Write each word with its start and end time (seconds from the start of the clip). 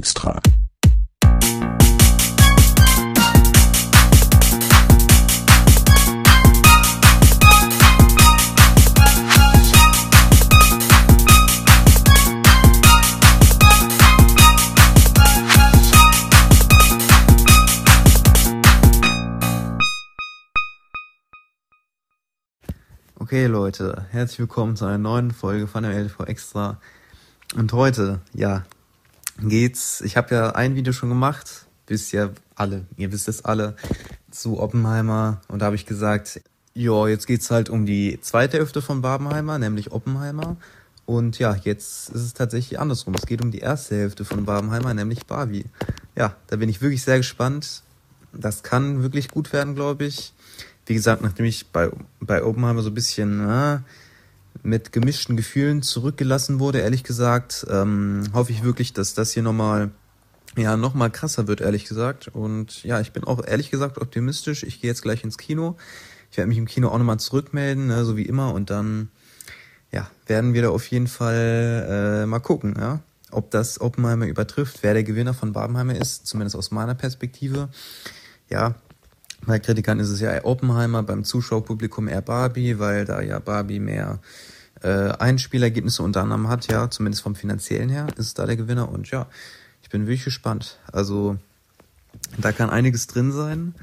Extra. 0.00 0.40
Okay 23.18 23.44
Leute, 23.48 24.06
herzlich 24.08 24.38
willkommen 24.38 24.76
zu 24.76 24.86
einer 24.86 24.96
neuen 24.96 25.30
Folge 25.30 25.66
von 25.66 25.82
der 25.82 25.92
LTV 25.92 26.24
Extra. 26.24 26.80
Und 27.54 27.74
heute, 27.74 28.22
ja, 28.32 28.64
geht's, 29.42 30.00
ich 30.00 30.16
habe 30.16 30.34
ja 30.34 30.50
ein 30.50 30.74
Video 30.74 30.92
schon 30.92 31.08
gemacht, 31.08 31.66
wisst 31.86 32.12
ja 32.12 32.30
alle, 32.54 32.86
ihr 32.96 33.12
wisst 33.12 33.28
es 33.28 33.44
alle, 33.44 33.76
zu 34.30 34.60
Oppenheimer. 34.60 35.40
Und 35.48 35.60
da 35.60 35.66
habe 35.66 35.76
ich 35.76 35.86
gesagt, 35.86 36.40
ja, 36.74 37.08
jetzt 37.08 37.26
geht's 37.26 37.50
halt 37.50 37.68
um 37.68 37.86
die 37.86 38.18
zweite 38.20 38.58
Hälfte 38.58 38.82
von 38.82 39.02
Barbenheimer, 39.02 39.58
nämlich 39.58 39.92
Oppenheimer. 39.92 40.56
Und 41.06 41.38
ja, 41.38 41.56
jetzt 41.64 42.10
ist 42.10 42.22
es 42.22 42.34
tatsächlich 42.34 42.78
andersrum. 42.78 43.14
Es 43.14 43.26
geht 43.26 43.42
um 43.42 43.50
die 43.50 43.58
erste 43.58 43.96
Hälfte 43.96 44.24
von 44.24 44.44
Barbenheimer, 44.44 44.94
nämlich 44.94 45.26
Barbie. 45.26 45.64
Ja, 46.14 46.36
da 46.46 46.56
bin 46.56 46.68
ich 46.68 46.80
wirklich 46.80 47.02
sehr 47.02 47.16
gespannt. 47.16 47.82
Das 48.32 48.62
kann 48.62 49.02
wirklich 49.02 49.28
gut 49.28 49.52
werden, 49.52 49.74
glaube 49.74 50.04
ich 50.04 50.32
wie 50.90 50.94
gesagt, 50.94 51.22
nachdem 51.22 51.46
ich 51.46 51.68
bei, 51.68 51.88
bei 52.18 52.42
Oppenheimer 52.42 52.82
so 52.82 52.90
ein 52.90 52.94
bisschen 52.94 53.46
na, 53.46 53.84
mit 54.62 54.92
gemischten 54.92 55.36
Gefühlen 55.36 55.82
zurückgelassen 55.82 56.60
wurde, 56.60 56.80
ehrlich 56.80 57.04
gesagt, 57.04 57.66
ähm, 57.70 58.24
hoffe 58.32 58.52
ich 58.52 58.62
wirklich, 58.62 58.92
dass 58.92 59.14
das 59.14 59.32
hier 59.32 59.42
nochmal 59.42 59.90
ja, 60.56 60.76
noch 60.76 60.94
mal 60.94 61.10
krasser 61.10 61.46
wird, 61.46 61.60
ehrlich 61.60 61.84
gesagt. 61.84 62.28
Und 62.28 62.82
ja, 62.82 63.00
ich 63.00 63.12
bin 63.12 63.24
auch 63.24 63.44
ehrlich 63.46 63.70
gesagt 63.70 63.98
optimistisch. 63.98 64.62
Ich 64.62 64.80
gehe 64.80 64.90
jetzt 64.90 65.02
gleich 65.02 65.22
ins 65.22 65.38
Kino. 65.38 65.76
Ich 66.30 66.36
werde 66.36 66.48
mich 66.48 66.58
im 66.58 66.66
Kino 66.66 66.88
auch 66.88 66.98
nochmal 66.98 67.20
zurückmelden, 67.20 67.86
ne, 67.86 68.04
so 68.04 68.16
wie 68.16 68.26
immer. 68.26 68.52
Und 68.52 68.70
dann, 68.70 69.10
ja, 69.92 70.10
werden 70.26 70.54
wir 70.54 70.62
da 70.62 70.70
auf 70.70 70.86
jeden 70.88 71.06
Fall 71.06 72.22
äh, 72.22 72.26
mal 72.26 72.40
gucken, 72.40 72.74
ja, 72.78 73.00
ob 73.30 73.50
das 73.50 73.80
Oppenheimer 73.80 74.26
übertrifft, 74.26 74.82
wer 74.82 74.94
der 74.94 75.04
Gewinner 75.04 75.34
von 75.34 75.52
Babenheimer 75.52 75.94
ist, 75.94 76.26
zumindest 76.26 76.56
aus 76.56 76.70
meiner 76.70 76.94
Perspektive. 76.94 77.68
Ja, 78.48 78.74
bei 79.46 79.58
Kritikern 79.58 80.00
ist 80.00 80.10
es 80.10 80.20
ja 80.20 80.44
Oppenheimer, 80.44 81.02
beim 81.02 81.24
Zuschauerpublikum 81.24 82.08
eher 82.08 82.22
Barbie, 82.22 82.78
weil 82.78 83.04
da 83.04 83.20
ja 83.20 83.38
Barbie 83.38 83.80
mehr 83.80 84.20
äh, 84.82 85.10
Einspielergebnisse 85.10 86.02
unter 86.02 86.22
anderem 86.22 86.48
hat, 86.48 86.70
ja, 86.70 86.90
zumindest 86.90 87.22
vom 87.22 87.34
finanziellen 87.34 87.88
her 87.88 88.06
ist 88.16 88.38
da 88.38 88.46
der 88.46 88.56
Gewinner. 88.56 88.88
Und 88.88 89.10
ja, 89.10 89.26
ich 89.82 89.90
bin 89.90 90.06
wirklich 90.06 90.24
gespannt. 90.24 90.78
Also 90.92 91.36
da 92.38 92.52
kann 92.52 92.70
einiges 92.70 93.06
drin 93.06 93.32
sein 93.32 93.74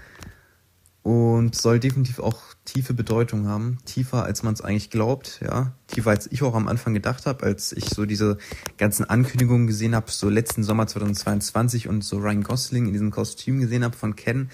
und 1.04 1.56
soll 1.56 1.80
definitiv 1.80 2.20
auch 2.20 2.42
tiefe 2.66 2.94
Bedeutung 2.94 3.48
haben, 3.48 3.78
tiefer 3.86 4.24
als 4.24 4.44
man 4.44 4.54
es 4.54 4.62
eigentlich 4.62 4.90
glaubt, 4.90 5.40
ja, 5.42 5.72
tiefer 5.88 6.10
als 6.10 6.30
ich 6.30 6.44
auch 6.44 6.54
am 6.54 6.68
Anfang 6.68 6.94
gedacht 6.94 7.26
habe, 7.26 7.46
als 7.46 7.72
ich 7.72 7.86
so 7.86 8.06
diese 8.06 8.38
ganzen 8.78 9.06
Ankündigungen 9.06 9.68
gesehen 9.68 9.96
habe, 9.96 10.12
so 10.12 10.28
letzten 10.28 10.64
Sommer 10.64 10.86
2022 10.86 11.88
und 11.88 12.04
so 12.04 12.18
Ryan 12.18 12.44
Gosling 12.44 12.88
in 12.88 12.94
diesem 12.94 13.12
Kostüm 13.12 13.62
gesehen 13.62 13.86
habe 13.86 13.96
von 13.96 14.18
Ken 14.18 14.50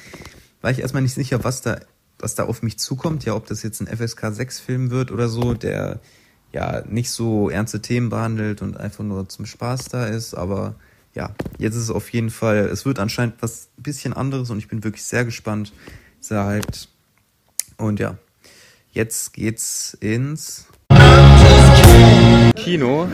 war 0.63 0.71
ich 0.71 0.79
erstmal 0.79 1.03
nicht 1.03 1.13
sicher, 1.13 1.43
was 1.43 1.61
da, 1.61 1.77
was 2.17 2.35
da 2.35 2.45
auf 2.45 2.63
mich 2.63 2.79
zukommt. 2.79 3.25
Ja, 3.25 3.35
ob 3.35 3.45
das 3.45 3.61
jetzt 3.63 3.81
ein 3.81 3.87
FSK 3.87 4.31
6 4.31 4.59
Film 4.61 4.89
wird 4.91 5.11
oder 5.11 5.27
so, 5.27 5.53
der 5.53 5.99
ja 6.53 6.83
nicht 6.87 7.11
so 7.11 7.49
ernste 7.49 7.81
Themen 7.81 8.09
behandelt 8.09 8.61
und 8.61 8.77
einfach 8.77 9.03
nur 9.03 9.27
zum 9.27 9.45
Spaß 9.45 9.89
da 9.89 10.05
ist. 10.05 10.33
Aber 10.33 10.75
ja, 11.13 11.31
jetzt 11.57 11.75
ist 11.75 11.83
es 11.83 11.91
auf 11.91 12.09
jeden 12.09 12.29
Fall, 12.29 12.69
es 12.71 12.85
wird 12.85 12.97
anscheinend 12.99 13.35
was 13.41 13.67
bisschen 13.75 14.13
anderes 14.13 14.49
und 14.49 14.57
ich 14.57 14.69
bin 14.69 14.85
wirklich 14.85 15.03
sehr 15.03 15.25
gespannt, 15.25 15.73
sehr 16.21 16.45
hyped. 16.47 16.87
Und 17.77 17.99
ja, 17.99 18.17
jetzt 18.91 19.33
geht's 19.33 19.97
ins 19.99 20.67
Kino. 22.55 23.09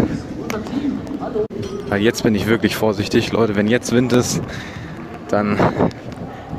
Weil 1.88 2.02
jetzt 2.04 2.22
bin 2.22 2.36
ich 2.36 2.46
wirklich 2.46 2.76
vorsichtig, 2.76 3.32
Leute. 3.32 3.56
Wenn 3.56 3.68
jetzt 3.68 3.92
Wind 3.92 4.14
ist, 4.14 4.40
dann 5.30 5.58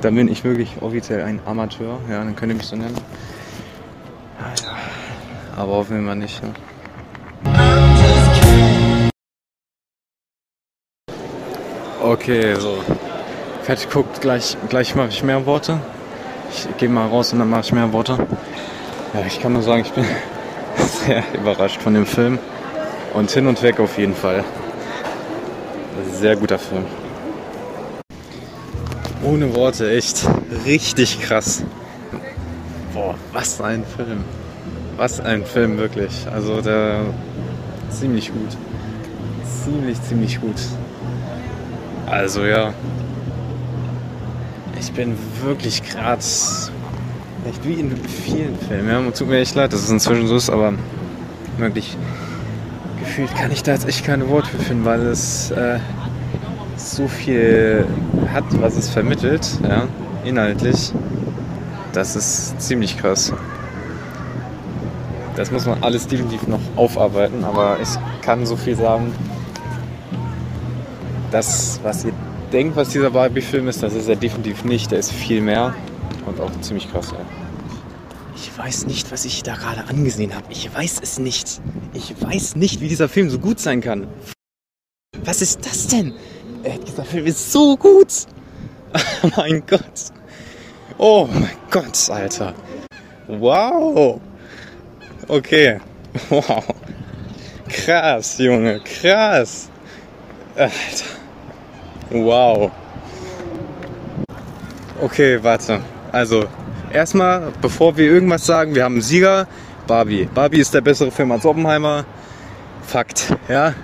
dann 0.00 0.14
bin 0.14 0.28
ich 0.28 0.44
wirklich 0.44 0.80
offiziell 0.80 1.22
ein 1.22 1.40
Amateur. 1.44 1.98
Ja, 2.08 2.18
dann 2.18 2.34
könnt 2.36 2.52
ihr 2.52 2.56
mich 2.56 2.66
so 2.66 2.76
nennen. 2.76 2.96
Aber 5.56 5.72
hoffen 5.72 5.96
wir 5.96 6.02
mal 6.02 6.16
nicht. 6.16 6.42
Ne? 6.42 6.52
Okay, 12.02 12.54
so. 12.54 12.78
Fertig 13.62 13.90
guckt, 13.90 14.20
gleich, 14.20 14.56
gleich 14.68 14.94
mache 14.94 15.08
ich 15.08 15.22
mehr 15.22 15.44
Worte. 15.44 15.78
Ich 16.50 16.66
gehe 16.78 16.88
mal 16.88 17.06
raus 17.06 17.32
und 17.32 17.38
dann 17.40 17.50
mache 17.50 17.60
ich 17.60 17.72
mehr 17.72 17.92
Worte. 17.92 18.18
Ja, 19.12 19.20
ich 19.26 19.40
kann 19.40 19.52
nur 19.52 19.62
sagen, 19.62 19.82
ich 19.82 19.92
bin 19.92 20.04
sehr 21.04 21.22
überrascht 21.34 21.80
von 21.80 21.94
dem 21.94 22.06
Film. 22.06 22.38
Und 23.12 23.30
hin 23.30 23.46
und 23.46 23.62
weg 23.62 23.80
auf 23.80 23.98
jeden 23.98 24.14
Fall. 24.14 24.44
Sehr 26.12 26.36
guter 26.36 26.58
Film. 26.58 26.84
Ohne 29.22 29.54
Worte, 29.54 29.90
echt 29.90 30.26
richtig 30.64 31.20
krass. 31.20 31.62
Boah, 32.94 33.14
was 33.32 33.60
ein 33.60 33.84
Film. 33.84 34.24
Was 34.96 35.20
ein 35.20 35.44
Film, 35.44 35.78
wirklich. 35.78 36.26
Also 36.32 36.60
der 36.60 37.02
ziemlich 37.90 38.32
gut. 38.32 38.56
Ziemlich, 39.64 40.00
ziemlich 40.02 40.40
gut. 40.40 40.56
Also 42.06 42.44
ja. 42.44 42.72
Ich 44.80 44.90
bin 44.92 45.16
wirklich 45.42 45.82
gerade 45.82 46.22
echt 47.48 47.64
wie 47.64 47.74
in 47.74 47.96
vielen 48.24 48.58
Filmen. 48.68 48.88
Ja, 48.88 49.10
tut 49.10 49.28
mir 49.28 49.40
echt 49.40 49.54
leid, 49.54 49.72
dass 49.72 49.82
es 49.82 49.90
inzwischen 49.90 50.26
so 50.26 50.36
ist, 50.36 50.48
aber 50.50 50.72
wirklich 51.58 51.96
gefühlt 52.98 53.34
kann 53.34 53.50
ich 53.50 53.62
da 53.62 53.72
jetzt 53.72 53.86
echt 53.86 54.04
keine 54.04 54.28
Worte 54.28 54.48
für 54.48 54.58
finden, 54.58 54.84
weil 54.84 55.00
es 55.02 55.50
äh, 55.50 55.78
so 56.92 57.08
viel 57.08 57.86
hat, 58.32 58.44
was 58.60 58.76
es 58.76 58.88
vermittelt, 58.88 59.46
ja, 59.62 59.86
inhaltlich, 60.24 60.92
das 61.92 62.16
ist 62.16 62.60
ziemlich 62.60 62.98
krass. 62.98 63.32
Das 65.36 65.50
muss 65.50 65.66
man 65.66 65.82
alles 65.82 66.06
definitiv 66.06 66.46
noch 66.46 66.60
aufarbeiten, 66.76 67.44
aber 67.44 67.78
ich 67.80 67.88
kann 68.22 68.44
so 68.46 68.56
viel 68.56 68.76
sagen, 68.76 69.12
das, 71.30 71.80
was 71.82 72.04
ihr 72.04 72.12
denkt, 72.52 72.76
was 72.76 72.90
dieser 72.90 73.10
Barbie-Film 73.10 73.68
ist, 73.68 73.82
das 73.82 73.94
ist 73.94 74.08
er 74.08 74.16
definitiv 74.16 74.64
nicht. 74.64 74.90
Der 74.90 74.98
ist 74.98 75.12
viel 75.12 75.40
mehr 75.40 75.74
und 76.26 76.40
auch 76.40 76.50
ziemlich 76.60 76.90
krass. 76.90 77.12
Ja. 77.12 77.18
Ich 78.34 78.56
weiß 78.56 78.86
nicht, 78.86 79.12
was 79.12 79.24
ich 79.24 79.42
da 79.42 79.54
gerade 79.54 79.84
angesehen 79.88 80.34
habe. 80.34 80.46
Ich 80.50 80.74
weiß 80.74 81.00
es 81.02 81.18
nicht. 81.18 81.60
Ich 81.94 82.14
weiß 82.20 82.56
nicht, 82.56 82.80
wie 82.80 82.88
dieser 82.88 83.08
Film 83.08 83.30
so 83.30 83.38
gut 83.38 83.60
sein 83.60 83.80
kann. 83.80 84.08
Was 85.24 85.42
ist 85.42 85.66
das 85.66 85.86
denn? 85.86 86.14
Er 86.62 86.74
hat 86.74 86.84
gesagt, 86.84 87.08
Film 87.08 87.26
ist 87.26 87.52
so 87.52 87.76
gut. 87.76 88.08
Oh 89.22 89.30
mein 89.36 89.62
Gott. 89.66 90.10
Oh 90.98 91.28
mein 91.32 91.56
Gott, 91.70 92.10
Alter. 92.10 92.54
Wow. 93.28 94.20
Okay. 95.28 95.78
Wow. 96.28 96.64
Krass, 97.68 98.38
Junge. 98.38 98.80
Krass. 98.80 99.68
Alter. 100.56 101.04
Wow. 102.10 102.72
Okay, 105.00 105.38
warte. 105.40 105.80
Also, 106.10 106.46
erstmal, 106.92 107.52
bevor 107.62 107.96
wir 107.96 108.06
irgendwas 108.10 108.44
sagen, 108.44 108.74
wir 108.74 108.82
haben 108.84 108.94
einen 108.94 109.02
Sieger. 109.02 109.46
Barbie. 109.86 110.28
Barbie 110.34 110.60
ist 110.60 110.74
der 110.74 110.80
bessere 110.80 111.10
Film 111.10 111.30
als 111.30 111.46
Oppenheimer. 111.46 112.04
Fakt. 112.82 113.36
Ja? 113.48 113.74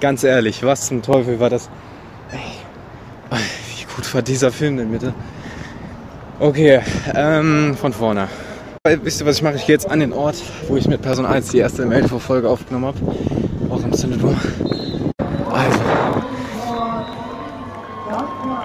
Ganz 0.00 0.24
ehrlich, 0.24 0.62
was 0.62 0.86
zum 0.86 1.02
Teufel 1.02 1.38
war 1.38 1.50
das? 1.50 1.68
Gut 3.98 4.14
war 4.14 4.22
dieser 4.22 4.52
Film 4.52 4.76
denn 4.76 4.92
bitte? 4.92 5.12
Okay, 6.38 6.80
ähm, 7.16 7.76
von 7.76 7.92
vorne. 7.92 8.28
Wisst 9.02 9.20
ihr, 9.20 9.26
was 9.26 9.38
ich 9.38 9.42
mache? 9.42 9.56
Ich 9.56 9.66
gehe 9.66 9.74
jetzt 9.74 9.90
an 9.90 9.98
den 9.98 10.12
Ort, 10.12 10.36
wo 10.68 10.76
ich 10.76 10.86
mit 10.86 11.02
Person 11.02 11.26
1 11.26 11.48
die 11.48 11.58
erste 11.58 11.84
ML-Folge 11.84 12.48
aufgenommen 12.48 12.86
habe. 12.86 12.98
Auch 13.68 13.82
im 13.82 13.92
Cinedom. 13.92 14.36
Also. 15.50 15.80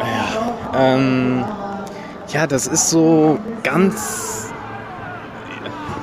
Ja, 0.03 0.71
ähm, 0.77 1.43
ja, 2.31 2.45
das 2.45 2.67
ist 2.67 2.91
so 2.91 3.39
ganz. 3.63 4.51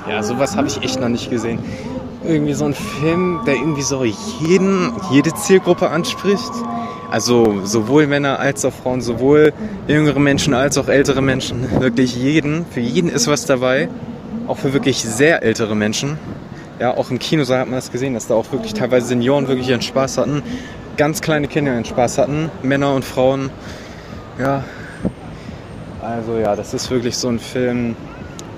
Ja, 0.08 0.24
sowas 0.24 0.56
habe 0.56 0.66
ich 0.66 0.82
echt 0.82 0.98
noch 0.98 1.08
nicht 1.08 1.30
gesehen. 1.30 1.60
Irgendwie 2.24 2.54
so 2.54 2.64
ein 2.64 2.74
Film, 2.74 3.42
der 3.46 3.54
irgendwie 3.54 3.82
so 3.82 4.02
jeden, 4.04 4.90
jede 5.12 5.32
Zielgruppe 5.34 5.88
anspricht 5.88 6.50
also 7.10 7.64
sowohl 7.64 8.06
Männer 8.06 8.38
als 8.38 8.64
auch 8.64 8.72
Frauen, 8.72 9.00
sowohl 9.00 9.52
jüngere 9.88 10.20
Menschen 10.20 10.54
als 10.54 10.78
auch 10.78 10.88
ältere 10.88 11.22
Menschen. 11.22 11.80
Wirklich 11.80 12.16
jeden. 12.16 12.64
Für 12.66 12.80
jeden 12.80 13.10
ist 13.10 13.26
was 13.26 13.46
dabei. 13.46 13.88
Auch 14.46 14.58
für 14.58 14.72
wirklich 14.72 15.02
sehr 15.02 15.42
ältere 15.42 15.74
Menschen. 15.76 16.18
Ja, 16.78 16.96
auch 16.96 17.10
im 17.10 17.18
Kinosaal 17.18 17.60
hat 17.60 17.66
man 17.66 17.76
das 17.76 17.92
gesehen, 17.92 18.14
dass 18.14 18.26
da 18.26 18.34
auch 18.34 18.50
wirklich 18.52 18.74
teilweise 18.74 19.06
Senioren 19.06 19.48
wirklich 19.48 19.68
ihren 19.68 19.82
Spaß 19.82 20.18
hatten. 20.18 20.42
ganz 20.96 21.20
kleine 21.20 21.48
Kinder 21.48 21.72
den 21.72 21.84
Spaß 21.84 22.18
hatten, 22.18 22.50
Männer 22.62 22.94
und 22.94 23.04
Frauen. 23.04 23.50
Ja, 24.38 24.64
also 26.02 26.38
ja, 26.38 26.56
das 26.56 26.74
ist 26.74 26.90
wirklich 26.90 27.16
so 27.16 27.28
ein 27.28 27.38
Film, 27.38 27.94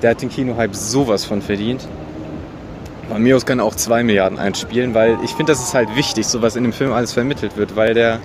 der 0.00 0.12
hat 0.12 0.22
den 0.22 0.28
Kinohype 0.28 0.75
sowas 0.75 1.25
von 1.25 1.43
verdient. 1.43 1.87
Von 3.08 3.22
mir 3.22 3.37
aus 3.37 3.44
kann 3.44 3.60
auch 3.60 3.75
2 3.75 4.04
Milliarden 4.04 4.38
einspielen, 4.38 4.94
weil 4.94 5.19
ich 5.22 5.32
finde, 5.32 5.52
das 5.52 5.60
ist 5.60 5.75
halt 5.75 5.94
wichtig, 5.96 6.26
so 6.26 6.40
was 6.40 6.56
in 6.56 6.64
dem 6.64 6.72
Film 6.72 6.93
alles 6.93 7.12
vermittelt 7.12 7.56
wird, 7.56 7.76
weil 7.76 7.94
der 7.94 8.20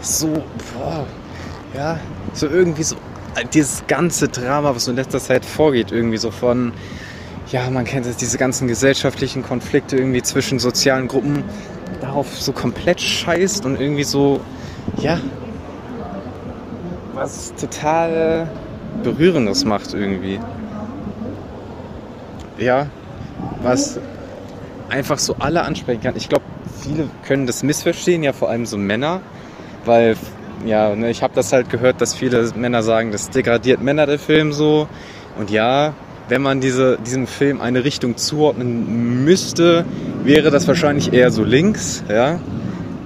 so, 0.00 0.28
boah, 0.72 1.04
ja, 1.74 1.98
so 2.32 2.46
irgendwie 2.46 2.82
so, 2.82 2.96
dieses 3.52 3.86
ganze 3.86 4.28
Drama, 4.28 4.74
was 4.74 4.88
in 4.88 4.96
letzter 4.96 5.18
Zeit 5.18 5.44
vorgeht, 5.44 5.92
irgendwie 5.92 6.16
so 6.16 6.30
von, 6.30 6.72
ja, 7.50 7.68
man 7.70 7.84
kennt 7.84 8.06
es, 8.06 8.16
diese 8.16 8.38
ganzen 8.38 8.66
gesellschaftlichen 8.68 9.42
Konflikte 9.42 9.96
irgendwie 9.96 10.22
zwischen 10.22 10.58
sozialen 10.58 11.08
Gruppen, 11.08 11.44
darauf 12.00 12.38
so 12.38 12.52
komplett 12.52 13.00
scheißt 13.00 13.66
und 13.66 13.80
irgendwie 13.80 14.04
so, 14.04 14.40
ja, 14.98 15.18
was 17.14 17.52
total 17.54 18.48
Berührendes 19.02 19.64
macht 19.64 19.92
irgendwie. 19.92 20.40
Ja, 22.58 22.86
was 23.62 23.98
einfach 24.88 25.18
so 25.18 25.36
alle 25.38 25.62
ansprechen 25.62 26.02
kann. 26.02 26.16
Ich 26.16 26.28
glaube, 26.28 26.44
viele 26.82 27.08
können 27.26 27.46
das 27.46 27.62
missverstehen, 27.62 28.22
ja 28.22 28.32
vor 28.32 28.50
allem 28.50 28.66
so 28.66 28.76
Männer, 28.76 29.20
weil 29.84 30.16
ja, 30.64 30.94
ne, 30.94 31.10
ich 31.10 31.22
habe 31.22 31.34
das 31.34 31.52
halt 31.52 31.70
gehört, 31.70 32.00
dass 32.00 32.14
viele 32.14 32.50
Männer 32.54 32.82
sagen, 32.82 33.12
das 33.12 33.30
degradiert 33.30 33.82
Männer 33.82 34.06
der 34.06 34.18
Film 34.18 34.52
so. 34.52 34.88
Und 35.38 35.50
ja, 35.50 35.94
wenn 36.28 36.42
man 36.42 36.60
diese, 36.60 36.98
diesem 36.98 37.26
Film 37.26 37.60
eine 37.60 37.84
Richtung 37.84 38.16
zuordnen 38.16 39.24
müsste, 39.24 39.84
wäre 40.22 40.50
das 40.50 40.68
wahrscheinlich 40.68 41.12
eher 41.12 41.30
so 41.30 41.44
links. 41.44 42.04
Ja. 42.08 42.40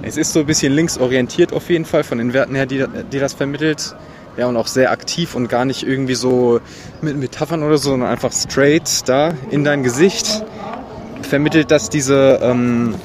Es 0.01 0.17
ist 0.17 0.33
so 0.33 0.41
ein 0.41 0.45
bisschen 0.45 0.73
linksorientiert 0.73 1.53
auf 1.53 1.69
jeden 1.69 1.85
Fall 1.85 2.03
von 2.03 2.17
den 2.17 2.33
Werten 2.33 2.55
her, 2.55 2.65
die, 2.65 2.85
die 3.11 3.19
das 3.19 3.33
vermittelt. 3.33 3.95
Ja, 4.37 4.47
und 4.47 4.57
auch 4.57 4.67
sehr 4.67 4.91
aktiv 4.91 5.33
und 5.35 5.47
gar 5.47 5.63
nicht 5.63 5.83
irgendwie 5.83 6.15
so 6.15 6.59
mit 7.01 7.15
Metaphern 7.17 7.63
oder 7.63 7.77
so, 7.77 7.91
sondern 7.91 8.09
einfach 8.09 8.33
straight 8.33 9.07
da 9.07 9.33
in 9.49 9.63
dein 9.63 9.83
Gesicht 9.83 10.43
vermittelt 11.21 11.71
das 11.71 11.89
diese 11.89 12.39
ähm, 12.41 12.95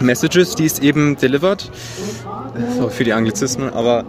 Messages, 0.00 0.54
die 0.54 0.66
es 0.66 0.78
eben 0.78 1.16
delivered. 1.16 1.70
Sorry 2.78 2.90
für 2.90 3.04
die 3.04 3.12
Anglizismen, 3.12 3.72
aber 3.72 4.04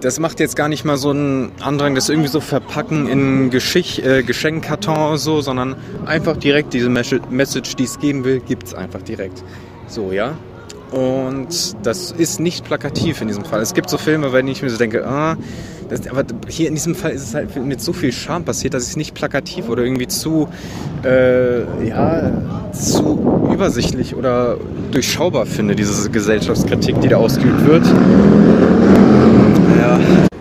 das 0.00 0.18
macht 0.18 0.40
jetzt 0.40 0.56
gar 0.56 0.68
nicht 0.68 0.84
mal 0.84 0.96
so 0.96 1.10
einen 1.10 1.52
Andrang, 1.60 1.94
das 1.94 2.08
irgendwie 2.08 2.28
so 2.28 2.40
verpacken 2.40 3.06
in 3.06 3.50
Geschicht, 3.50 3.98
äh, 4.00 4.22
Geschenkkarton 4.22 5.18
so, 5.18 5.40
sondern 5.40 5.76
einfach 6.06 6.36
direkt 6.36 6.72
diese 6.72 6.88
Message, 6.88 7.76
die 7.76 7.84
es 7.84 7.98
geben 7.98 8.24
will, 8.24 8.40
gibt 8.40 8.68
es 8.68 8.74
einfach 8.74 9.02
direkt. 9.02 9.44
So, 9.86 10.12
ja. 10.12 10.36
Und 10.90 11.76
das 11.84 12.10
ist 12.10 12.40
nicht 12.40 12.64
plakativ 12.64 13.20
in 13.20 13.28
diesem 13.28 13.44
Fall. 13.44 13.60
Es 13.60 13.74
gibt 13.74 13.90
so 13.90 13.98
Filme, 13.98 14.30
denen 14.30 14.48
ich 14.48 14.62
mir 14.62 14.70
so 14.70 14.78
denke, 14.78 15.06
ah, 15.06 15.36
das, 15.90 16.06
aber 16.06 16.24
hier 16.48 16.68
in 16.68 16.74
diesem 16.74 16.94
Fall 16.94 17.10
ist 17.10 17.22
es 17.24 17.34
halt 17.34 17.56
mit 17.56 17.80
so 17.80 17.92
viel 17.92 18.12
Charme 18.12 18.44
passiert, 18.44 18.74
dass 18.74 18.84
es 18.84 18.96
nicht 18.96 19.12
plakativ 19.12 19.68
oder 19.68 19.82
irgendwie 19.82 20.06
zu, 20.06 20.48
äh, 21.04 21.62
ja, 21.86 22.30
zu 22.72 23.50
übersichtlich 23.52 24.14
oder 24.14 24.56
durchschaubar 24.92 25.46
finde, 25.46 25.74
diese 25.74 26.08
Gesellschaftskritik, 26.08 27.00
die 27.00 27.08
da 27.08 27.16
ausgeübt 27.16 27.66
wird. 27.66 27.84
Ja. 29.80 29.98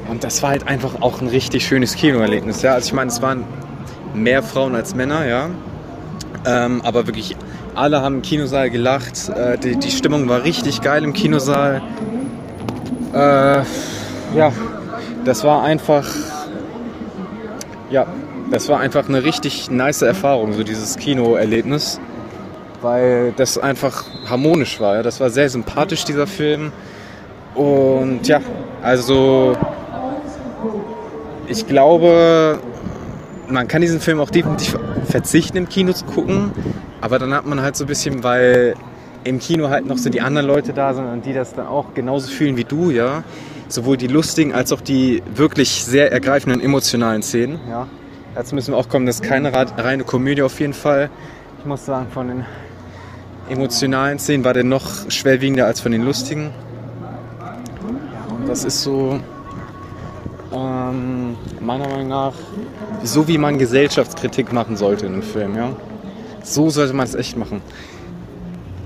Und 0.08 0.24
das 0.24 0.44
war 0.44 0.52
halt 0.52 0.68
einfach 0.68 1.02
auch 1.02 1.20
ein 1.20 1.28
richtig 1.28 1.66
schönes 1.66 1.96
Kinoerlebnis. 1.96 2.62
Ja? 2.62 2.76
Also 2.76 2.88
ich 2.88 2.94
meine, 2.94 3.10
es 3.10 3.20
waren 3.24 3.44
mehr 4.14 4.44
Frauen 4.44 4.76
als 4.76 4.94
Männer, 4.94 5.26
ja. 5.26 5.50
Ähm, 6.46 6.82
aber 6.84 7.08
wirklich 7.08 7.36
alle 7.74 8.02
haben 8.02 8.18
im 8.18 8.22
Kinosaal 8.22 8.70
gelacht. 8.70 9.30
Äh, 9.30 9.58
die, 9.58 9.78
die 9.78 9.90
Stimmung 9.90 10.30
war 10.30 10.44
richtig 10.44 10.82
geil 10.82 11.04
im 11.04 11.14
Kinosaal. 11.14 11.82
Äh, 13.14 13.64
ja, 14.36 14.52
das 15.30 15.44
war 15.44 15.62
einfach, 15.62 16.08
ja, 17.92 18.08
das 18.50 18.68
war 18.68 18.80
einfach 18.80 19.08
eine 19.08 19.24
richtig 19.24 19.70
nice 19.70 20.02
Erfahrung, 20.02 20.54
so 20.54 20.64
dieses 20.64 20.98
Kinoerlebnis, 20.98 22.00
weil 22.82 23.32
das 23.38 23.60
einfach 23.60 24.06
harmonisch 24.28 24.80
war. 24.80 24.96
Ja. 24.96 25.04
Das 25.04 25.20
war 25.20 25.30
sehr 25.30 25.48
sympathisch, 25.48 26.04
dieser 26.04 26.26
Film. 26.26 26.72
Und 27.54 28.28
ja, 28.28 28.42
also 28.82 29.54
ich 31.48 31.68
glaube, 31.68 32.58
man 33.48 33.68
kann 33.68 33.84
diesen 33.84 34.00
Film 34.00 34.20
auch 34.22 34.32
definitiv 34.32 34.80
verzichten, 35.06 35.58
im 35.58 35.70
Kino 35.70 35.94
zu 35.94 36.06
gucken. 36.06 36.52
Aber 37.02 37.20
dann 37.20 37.36
hat 37.36 37.46
man 37.46 37.62
halt 37.62 37.76
so 37.76 37.84
ein 37.84 37.88
bisschen, 37.88 38.24
weil 38.24 38.74
im 39.26 39.38
Kino 39.38 39.70
halt 39.70 39.86
noch 39.86 40.00
so 40.00 40.10
die 40.10 40.22
anderen 40.22 40.48
Leute 40.48 40.74
da 40.74 40.96
sind 40.96 41.06
und 41.06 41.24
die 41.24 41.34
das 41.34 41.54
dann 41.54 41.68
auch 41.68 41.94
genauso 41.94 42.32
fühlen 42.32 42.58
wie 42.58 42.64
du, 42.64 42.90
ja 42.90 43.24
sowohl 43.72 43.98
die 43.98 44.08
lustigen 44.08 44.54
als 44.54 44.72
auch 44.72 44.82
die 44.82 45.24
wirklich 45.34 45.84
sehr 45.84 46.12
ergreifenden 46.12 46.62
emotionalen 46.62 47.22
Szenen. 47.22 47.60
Ja. 47.70 47.88
Dazu 48.36 48.56
müssen 48.56 48.74
wir 48.74 48.78
auch 48.78 48.90
kommen, 48.90 49.06
das 49.06 49.16
ist 49.16 49.24
keine 49.24 49.52
reine 49.54 50.04
Komödie 50.04 50.44
auf 50.44 50.60
jeden 50.60 50.74
Fall. 50.74 51.10
Ich 51.60 51.66
muss 51.66 51.86
sagen, 51.86 52.08
von 52.12 52.28
den 52.28 52.46
emotionalen 53.50 54.20
Szenen 54.20 54.44
war 54.44 54.54
der 54.54 54.64
noch 54.64 55.10
schwerwiegender 55.10 55.66
als 55.66 55.82
von 55.82 55.92
den 55.92 56.04
lustigen. 56.04 56.52
Das 58.48 58.64
ist 58.64 58.82
so, 58.82 59.20
ähm, 60.54 61.36
meiner 61.60 61.88
Meinung 61.88 62.08
nach, 62.08 62.34
so 63.04 63.28
wie 63.28 63.38
man 63.38 63.58
Gesellschaftskritik 63.58 64.54
machen 64.54 64.78
sollte 64.78 65.06
in 65.06 65.14
einem 65.14 65.24
Film. 65.24 65.56
Ja? 65.56 65.76
So 66.44 66.70
sollte 66.70 66.94
man 66.94 67.06
es 67.06 67.16
echt 67.16 67.38
machen. 67.38 67.62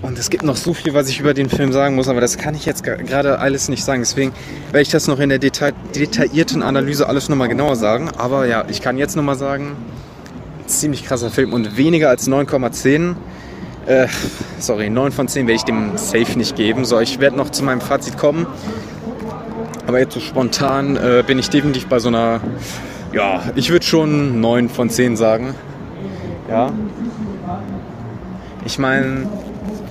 Und 0.04 0.20
es 0.20 0.30
gibt 0.30 0.44
noch 0.44 0.58
so 0.58 0.74
viel, 0.74 0.94
was 0.94 1.08
ich 1.08 1.22
über 1.22 1.34
den 1.34 1.50
Film 1.50 1.72
sagen 1.72 1.96
muss, 1.96 2.10
aber 2.10 2.20
das 2.20 2.38
kann 2.38 2.56
ich 2.56 2.66
jetzt 2.66 2.84
gerade 2.84 3.40
alles 3.40 3.70
nicht 3.70 3.86
sagen. 3.86 4.02
Deswegen 4.02 4.34
werde 4.68 4.82
ich 4.82 4.90
das 4.90 5.08
noch 5.08 5.18
in 5.20 5.30
der 5.30 5.40
Deta 5.40 5.72
detaillierten 5.96 6.62
Analyse 6.62 7.08
alles 7.08 7.30
nochmal 7.30 7.48
genauer 7.48 7.78
sagen. 7.78 8.10
Aber 8.18 8.46
ja, 8.46 8.66
ich 8.68 8.82
kann 8.82 8.98
jetzt 8.98 9.16
nochmal 9.16 9.38
sagen, 9.38 9.78
ziemlich 10.68 11.06
krasser 11.06 11.32
Film 11.32 11.54
und 11.54 11.78
weniger 11.78 12.10
als 12.10 12.28
9,10. 12.28 13.16
Äh, 13.86 14.08
sorry, 14.60 14.90
9 14.90 15.14
von 15.14 15.30
10 15.30 15.48
werde 15.48 15.56
ich 15.56 15.64
dem 15.64 15.96
safe 15.96 16.38
nicht 16.38 16.58
geben. 16.58 16.84
So, 16.84 17.00
ich 17.00 17.22
werde 17.22 17.38
noch 17.38 17.50
zu 17.50 17.64
meinem 17.64 17.80
Fazit 17.80 18.18
kommen. 18.18 18.46
Aber 19.88 20.00
jetzt 20.00 20.16
so 20.16 20.20
spontan 20.20 20.98
äh, 20.98 21.24
bin 21.26 21.40
ich 21.40 21.50
definitiv 21.50 21.88
bei 21.88 22.00
so 22.00 22.10
einer, 22.10 22.42
ja, 23.14 23.42
ich 23.56 23.70
würde 23.70 23.86
schon 23.86 24.42
9 24.42 24.68
von 24.68 24.90
10 24.90 25.16
sagen. 25.16 25.56
Ja. 26.50 26.74
Ich 28.66 28.80
meine, 28.80 29.28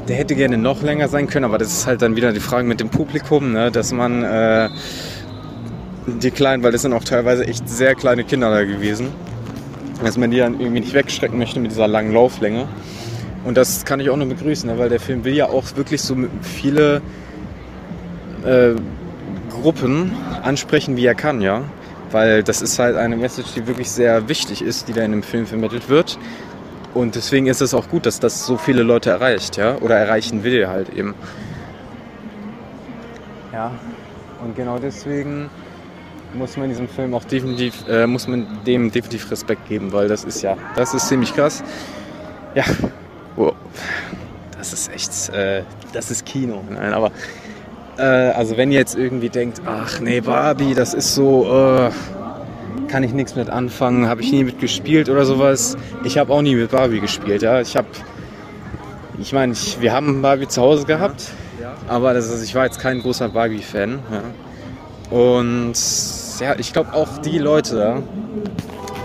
der 0.09 0.17
hätte 0.17 0.35
gerne 0.35 0.59
noch 0.59 0.83
länger 0.83 1.09
sein 1.09 1.27
können, 1.27 1.45
aber 1.45 1.59
das 1.59 1.69
ist 1.69 1.87
halt 1.87 2.03
dann 2.03 2.17
wieder 2.17 2.33
die 2.33 2.41
Frage 2.41 2.67
mit 2.67 2.81
dem 2.81 2.89
Publikum, 2.89 3.53
ne? 3.53 3.71
dass 3.71 3.93
man 3.93 4.23
äh, 4.23 4.69
die 6.07 6.31
Kleinen, 6.31 6.63
weil 6.63 6.73
das 6.73 6.83
sind 6.83 6.93
auch 6.93 7.05
teilweise 7.05 7.47
echt 7.47 7.69
sehr 7.69 7.95
kleine 7.95 8.25
Kinder 8.25 8.51
da 8.51 8.65
gewesen, 8.65 9.09
dass 10.03 10.19
man 10.19 10.31
die 10.31 10.39
dann 10.39 10.59
irgendwie 10.59 10.81
nicht 10.81 10.95
wegschrecken 10.95 11.39
möchte 11.39 11.61
mit 11.61 11.71
dieser 11.71 11.87
langen 11.89 12.13
Lauflänge. 12.13 12.67
Und 13.45 13.57
das 13.57 13.85
kann 13.85 14.01
ich 14.01 14.11
auch 14.11 14.17
nur 14.17 14.29
begrüßen, 14.29 14.69
ne? 14.69 14.79
weil 14.79 14.89
der 14.89 15.01
Film 15.01 15.25
will 15.25 15.35
ja 15.35 15.49
auch 15.49 15.65
wirklich 15.77 16.01
so 16.03 16.17
viele 16.43 17.03
äh, 18.45 18.75
Gruppen 19.51 20.13
ansprechen, 20.43 20.97
wie 20.97 21.07
er 21.07 21.15
kann, 21.15 21.41
ja. 21.41 21.63
Weil 22.11 22.43
das 22.43 22.61
ist 22.61 22.79
halt 22.79 22.97
eine 22.97 23.17
Message, 23.17 23.55
die 23.55 23.67
wirklich 23.67 23.91
sehr 23.91 24.29
wichtig 24.29 24.63
ist, 24.63 24.89
die 24.89 24.93
da 24.93 25.03
in 25.03 25.13
dem 25.13 25.23
Film 25.23 25.47
vermittelt 25.47 25.89
wird. 25.89 26.19
Und 26.95 27.15
deswegen 27.15 27.47
ist 27.47 27.63
es 27.63 27.73
auch 27.75 27.89
gut, 27.89 28.07
dass 28.07 28.21
das 28.21 28.45
so 28.45 28.57
viele 28.57 28.83
Leute 28.83 29.11
erreicht, 29.11 29.57
ja, 29.57 29.77
oder 29.77 29.97
erreichen 29.97 30.45
will 30.45 30.69
halt 30.69 30.91
eben. 30.91 31.15
Ja, 33.53 33.71
und 34.43 34.57
genau 34.57 34.79
deswegen 34.79 35.49
muss 36.35 36.57
man 36.57 36.69
diesem 36.69 36.89
Film 36.89 37.15
auch 37.15 37.25
definitiv, 37.25 37.87
äh, 37.89 38.07
muss 38.07 38.27
man 38.27 38.47
dem 38.67 38.91
definitiv 38.91 39.31
Respekt 39.31 39.69
geben, 39.69 39.93
weil 39.93 40.09
das 40.09 40.25
ist 40.25 40.43
ja, 40.43 40.57
das 40.77 40.95
ist 40.95 41.09
ziemlich 41.09 41.35
krass. 41.35 41.63
Ja, 42.55 42.65
wow. 43.37 43.55
das 44.59 44.73
ist 44.73 44.93
echt, 44.93 45.35
äh, 45.35 45.63
das 45.93 46.11
ist 46.11 46.25
Kino. 46.27 46.63
Nein, 46.71 46.93
aber 46.93 47.11
äh, 47.99 48.03
also 48.03 48.57
wenn 48.57 48.71
ihr 48.71 48.79
jetzt 48.79 48.97
irgendwie 48.97 49.29
denkt, 49.29 49.61
ach 49.67 50.01
nee, 50.01 50.21
Barbie, 50.21 50.75
das 50.75 50.95
ist 50.95 51.15
so, 51.15 51.47
äh, 51.47 51.91
kann 52.89 53.03
ich 53.03 53.13
nichts 53.13 53.35
mit 53.35 53.51
anfangen, 53.51 54.09
habe 54.09 54.23
ich 54.23 54.33
nie 54.33 54.45
mit 54.45 54.59
gespielt 54.59 55.09
oder 55.09 55.25
sowas. 55.25 55.77
Ich 56.05 56.19
habe 56.19 56.33
auch 56.33 56.43
nie 56.43 56.55
mit 56.55 56.71
Barbie 56.71 57.01
gespielt. 57.01 57.43
Ja. 57.43 57.61
Ich 57.61 57.77
habe, 57.77 57.89
ich 59.21 59.33
meine, 59.33 59.55
wir 59.81 59.93
haben 59.93 60.23
Barbie 60.23 60.49
zu 60.49 60.61
Hause 60.61 60.87
gehabt, 60.87 61.33
aber 61.89 62.15
das 62.15 62.29
ist, 62.29 62.43
ich 62.43 62.55
war 62.55 62.65
jetzt 62.65 62.81
kein 62.81 63.01
großer 63.01 63.29
Barbie-Fan. 63.29 63.99
Ja. 64.11 65.17
Und 65.17 65.75
ja, 66.41 66.55
ich 66.59 66.73
glaube 66.73 66.95
auch 66.95 67.19
die 67.19 67.39
Leute, 67.39 68.03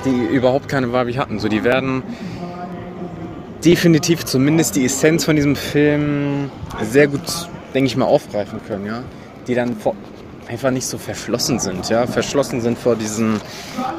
die 0.05 0.35
überhaupt 0.35 0.69
keine 0.69 0.87
Barbie 0.87 1.17
hatten, 1.17 1.39
so 1.39 1.47
die 1.47 1.63
werden 1.63 2.03
definitiv 3.63 4.25
zumindest 4.25 4.75
die 4.75 4.85
Essenz 4.85 5.25
von 5.25 5.35
diesem 5.35 5.55
Film 5.55 6.49
sehr 6.81 7.07
gut, 7.07 7.21
denke 7.73 7.87
ich 7.87 7.97
mal, 7.97 8.05
aufgreifen 8.05 8.59
können. 8.67 8.85
Ja. 8.85 9.03
Die 9.47 9.55
dann 9.55 9.75
einfach 10.47 10.71
nicht 10.71 10.85
so 10.85 10.97
verschlossen 10.97 11.59
sind, 11.59 11.89
ja, 11.89 12.07
verschlossen 12.07 12.61
sind 12.61 12.77
vor 12.77 12.95
diesen 12.95 13.41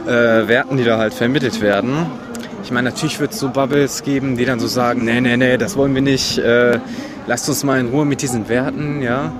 äh, 0.06 0.48
Werten, 0.48 0.76
die 0.76 0.84
da 0.84 0.98
halt 0.98 1.12
vermittelt 1.12 1.60
werden. 1.60 2.06
Ich 2.64 2.70
meine, 2.70 2.90
natürlich 2.90 3.20
wird 3.20 3.32
es 3.32 3.38
so 3.38 3.50
Bubbles 3.50 4.02
geben, 4.02 4.36
die 4.36 4.44
dann 4.44 4.58
so 4.58 4.66
sagen, 4.66 5.04
nee, 5.04 5.20
nee, 5.20 5.36
nee, 5.36 5.56
das 5.58 5.76
wollen 5.76 5.94
wir 5.94 6.02
nicht. 6.02 6.38
Äh, 6.38 6.80
lasst 7.26 7.48
uns 7.48 7.64
mal 7.64 7.78
in 7.78 7.88
Ruhe 7.88 8.04
mit 8.04 8.22
diesen 8.22 8.48
Werten, 8.48 9.02
ja. 9.02 9.32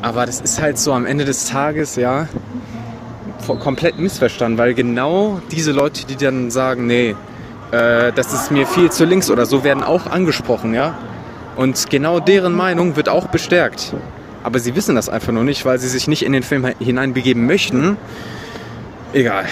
Aber 0.00 0.26
das 0.26 0.40
ist 0.40 0.60
halt 0.60 0.78
so 0.78 0.92
am 0.92 1.06
Ende 1.06 1.24
des 1.24 1.48
Tages, 1.48 1.96
ja, 1.96 2.28
komplett 3.46 3.98
missverstanden, 3.98 4.58
weil 4.58 4.74
genau 4.74 5.40
diese 5.50 5.72
Leute, 5.72 6.06
die 6.06 6.16
dann 6.16 6.50
sagen, 6.50 6.86
nee, 6.86 7.14
äh, 7.70 8.12
das 8.12 8.32
ist 8.32 8.50
mir 8.50 8.66
viel 8.66 8.90
zu 8.90 9.04
links 9.04 9.30
oder 9.30 9.46
so, 9.46 9.64
werden 9.64 9.82
auch 9.82 10.06
angesprochen, 10.06 10.74
ja. 10.74 10.94
Und 11.56 11.90
genau 11.90 12.20
deren 12.20 12.54
Meinung 12.54 12.96
wird 12.96 13.08
auch 13.08 13.26
bestärkt. 13.28 13.92
Aber 14.44 14.58
sie 14.58 14.76
wissen 14.76 14.94
das 14.94 15.08
einfach 15.08 15.32
nur 15.32 15.42
nicht, 15.42 15.64
weil 15.64 15.78
sie 15.78 15.88
sich 15.88 16.06
nicht 16.06 16.22
in 16.22 16.32
den 16.32 16.42
Film 16.42 16.66
hineinbegeben 16.78 17.46
möchten. 17.46 17.96
Egal. 19.12 19.46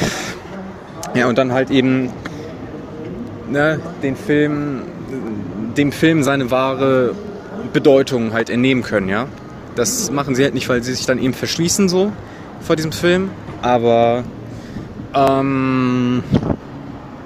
Ja, 1.14 1.28
und 1.28 1.38
dann 1.38 1.52
halt 1.52 1.70
eben 1.70 2.10
ne, 3.50 3.80
den 4.02 4.16
Film, 4.16 4.82
dem 5.76 5.92
Film 5.92 6.22
seine 6.22 6.50
wahre 6.50 7.14
Bedeutung 7.72 8.32
halt 8.32 8.50
entnehmen 8.50 8.82
können, 8.82 9.08
ja. 9.08 9.28
Das 9.74 10.10
machen 10.10 10.34
sie 10.34 10.44
halt 10.44 10.52
nicht, 10.52 10.68
weil 10.68 10.82
sie 10.82 10.92
sich 10.92 11.06
dann 11.06 11.18
eben 11.18 11.32
verschließen 11.32 11.88
so 11.88 12.12
vor 12.60 12.76
diesem 12.76 12.92
Film. 12.92 13.30
Aber 13.62 14.24
ähm, 15.14 16.22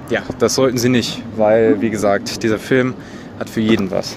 ja, 0.09 0.21
das 0.39 0.55
sollten 0.55 0.77
sie 0.77 0.89
nicht, 0.89 1.21
weil 1.35 1.81
wie 1.81 1.89
gesagt, 1.89 2.43
dieser 2.43 2.59
Film 2.59 2.93
hat 3.39 3.49
für 3.49 3.59
jeden 3.59 3.91
was. 3.91 4.15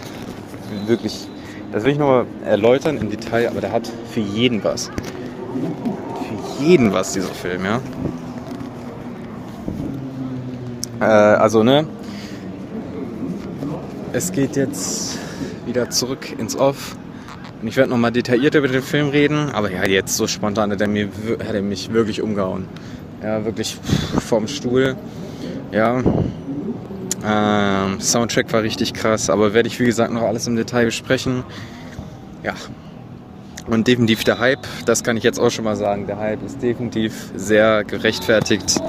Wirklich, 0.87 1.29
das 1.73 1.85
will 1.85 1.93
ich 1.93 1.99
nochmal 1.99 2.27
erläutern 2.45 2.99
im 2.99 3.11
Detail, 3.11 3.49
aber 3.49 3.61
der 3.61 3.73
hat 3.73 3.91
für 4.13 4.21
jeden 4.21 4.63
was. 4.65 4.87
Für 4.87 6.65
jeden 6.65 6.93
was, 6.93 7.13
dieser 7.13 7.29
Film, 7.29 7.65
ja. 7.65 7.81
Äh, 11.01 11.05
also, 11.05 11.63
ne? 11.63 11.87
Es 14.13 14.33
geht 14.33 14.57
jetzt 14.57 15.19
wieder 15.67 15.91
zurück 15.91 16.39
ins 16.39 16.57
Off. 16.57 16.97
Und 17.63 17.69
ich 17.69 17.77
werde 17.77 17.91
nochmal 17.91 18.11
detailliert 18.11 18.55
über 18.55 18.69
den 18.69 18.83
Film 18.83 19.09
reden, 19.11 19.51
aber 19.51 19.71
ja, 19.71 19.85
jetzt 19.87 20.17
so 20.17 20.27
spontan 20.27 20.73
hat 20.73 20.81
er, 20.81 20.89
mir, 20.89 21.09
hat 21.47 21.55
er 21.55 21.63
mich 21.63 21.93
wirklich 21.93 22.23
umgehauen. 22.23 22.67
Ja, 23.23 23.45
wirklich 23.45 23.77
vorm 24.27 24.49
Stuhl. 24.49 24.97
Ja. 25.71 26.03
Ähm, 27.25 28.01
Soundtrack 28.01 28.53
war 28.53 28.63
richtig 28.63 28.95
krass, 28.95 29.31
aber 29.31 29.53
werde 29.53 29.69
ich 29.69 29.79
wie 29.79 29.85
gesagt 29.85 30.13
noch 30.13 30.23
alles 30.23 30.47
im 30.47 30.57
Detail 30.57 30.87
besprechen. 30.87 31.45
Ja. 32.43 32.55
Und 33.67 33.87
definitiv 33.87 34.25
der 34.25 34.39
Hype, 34.39 34.67
das 34.87 35.05
kann 35.05 35.17
ich 35.17 35.23
jetzt 35.23 35.39
auch 35.39 35.51
schon 35.51 35.65
mal 35.65 35.77
sagen. 35.77 36.07
Der 36.07 36.19
Hype 36.19 36.43
ist 36.45 36.63
definitiv 36.63 37.31
sehr 37.37 37.85
gerechtfertigt. 37.85 38.81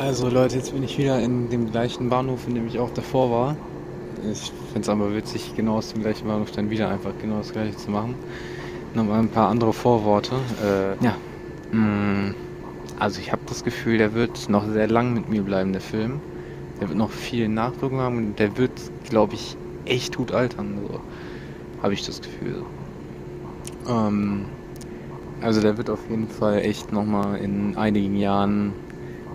Also 0.00 0.28
Leute, 0.28 0.56
jetzt 0.56 0.72
bin 0.72 0.82
ich 0.82 0.98
wieder 0.98 1.20
in 1.20 1.50
dem 1.50 1.70
gleichen 1.70 2.08
Bahnhof, 2.08 2.48
in 2.48 2.54
dem 2.54 2.66
ich 2.66 2.78
auch 2.78 2.90
davor 2.90 3.30
war. 3.30 3.56
Ich 4.30 4.52
finde 4.72 4.80
es 4.80 4.88
aber 4.88 5.14
witzig, 5.14 5.54
genau 5.54 5.76
aus 5.76 5.92
dem 5.92 6.02
gleichen 6.02 6.26
Bahnhof 6.26 6.50
dann 6.50 6.70
wieder 6.70 6.88
einfach 6.88 7.12
genau 7.20 7.38
das 7.38 7.52
gleiche 7.52 7.76
zu 7.76 7.90
machen. 7.90 8.14
Nochmal 8.94 9.20
ein 9.20 9.28
paar 9.28 9.48
andere 9.48 9.72
Vorworte. 9.72 10.34
Äh, 10.62 11.04
ja. 11.04 11.14
Mm, 11.72 12.34
also 12.98 13.20
ich 13.20 13.32
habe 13.32 13.42
das 13.46 13.64
Gefühl, 13.64 13.98
der 13.98 14.14
wird 14.14 14.48
noch 14.48 14.66
sehr 14.66 14.88
lang 14.88 15.14
mit 15.14 15.28
mir 15.28 15.42
bleiben, 15.42 15.72
der 15.72 15.80
Film. 15.80 16.20
Der 16.80 16.88
wird 16.88 16.98
noch 16.98 17.10
viel 17.10 17.48
Nachwirkung 17.48 18.00
haben 18.00 18.16
und 18.16 18.38
der 18.38 18.56
wird, 18.56 18.72
glaube 19.08 19.34
ich, 19.34 19.56
echt 19.84 20.16
gut 20.16 20.32
altern. 20.32 20.78
So. 20.86 21.00
Habe 21.82 21.94
ich 21.94 22.04
das 22.04 22.20
Gefühl. 22.20 22.62
Ähm, 23.88 24.46
also 25.40 25.60
der 25.60 25.76
wird 25.76 25.90
auf 25.90 26.00
jeden 26.10 26.28
Fall 26.28 26.58
echt 26.60 26.92
nochmal 26.92 27.38
in 27.38 27.76
einigen 27.76 28.16
Jahren 28.16 28.72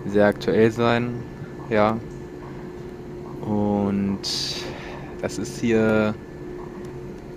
sehr 0.06 0.26
aktuell 0.26 0.70
sein. 0.70 1.14
Ja. 1.70 1.98
Und 3.40 4.20
das 5.22 5.38
ist 5.38 5.60
hier 5.60 6.14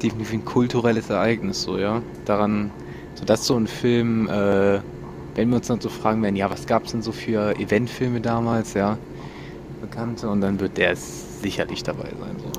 definitiv 0.01 0.33
ein 0.33 0.45
kulturelles 0.45 1.09
Ereignis, 1.09 1.63
so, 1.63 1.77
ja. 1.77 2.01
Daran, 2.25 2.71
so 3.15 3.25
dass 3.25 3.45
so 3.45 3.55
ein 3.55 3.67
Film, 3.67 4.27
äh, 4.29 4.79
wenn 5.37 5.49
wir 5.49 5.57
uns 5.57 5.67
dann 5.67 5.79
so 5.79 5.87
fragen 5.87 6.23
werden, 6.23 6.35
ja, 6.35 6.49
was 6.49 6.65
gab 6.65 6.85
es 6.85 6.91
denn 6.91 7.03
so 7.03 7.11
für 7.11 7.55
Eventfilme 7.59 8.19
damals, 8.19 8.73
ja, 8.73 8.97
bekannte, 9.79 10.27
und 10.27 10.41
dann 10.41 10.59
wird 10.59 10.77
der 10.77 10.95
sicherlich 10.95 11.83
dabei 11.83 12.09
sein, 12.19 12.35
so. 12.39 12.51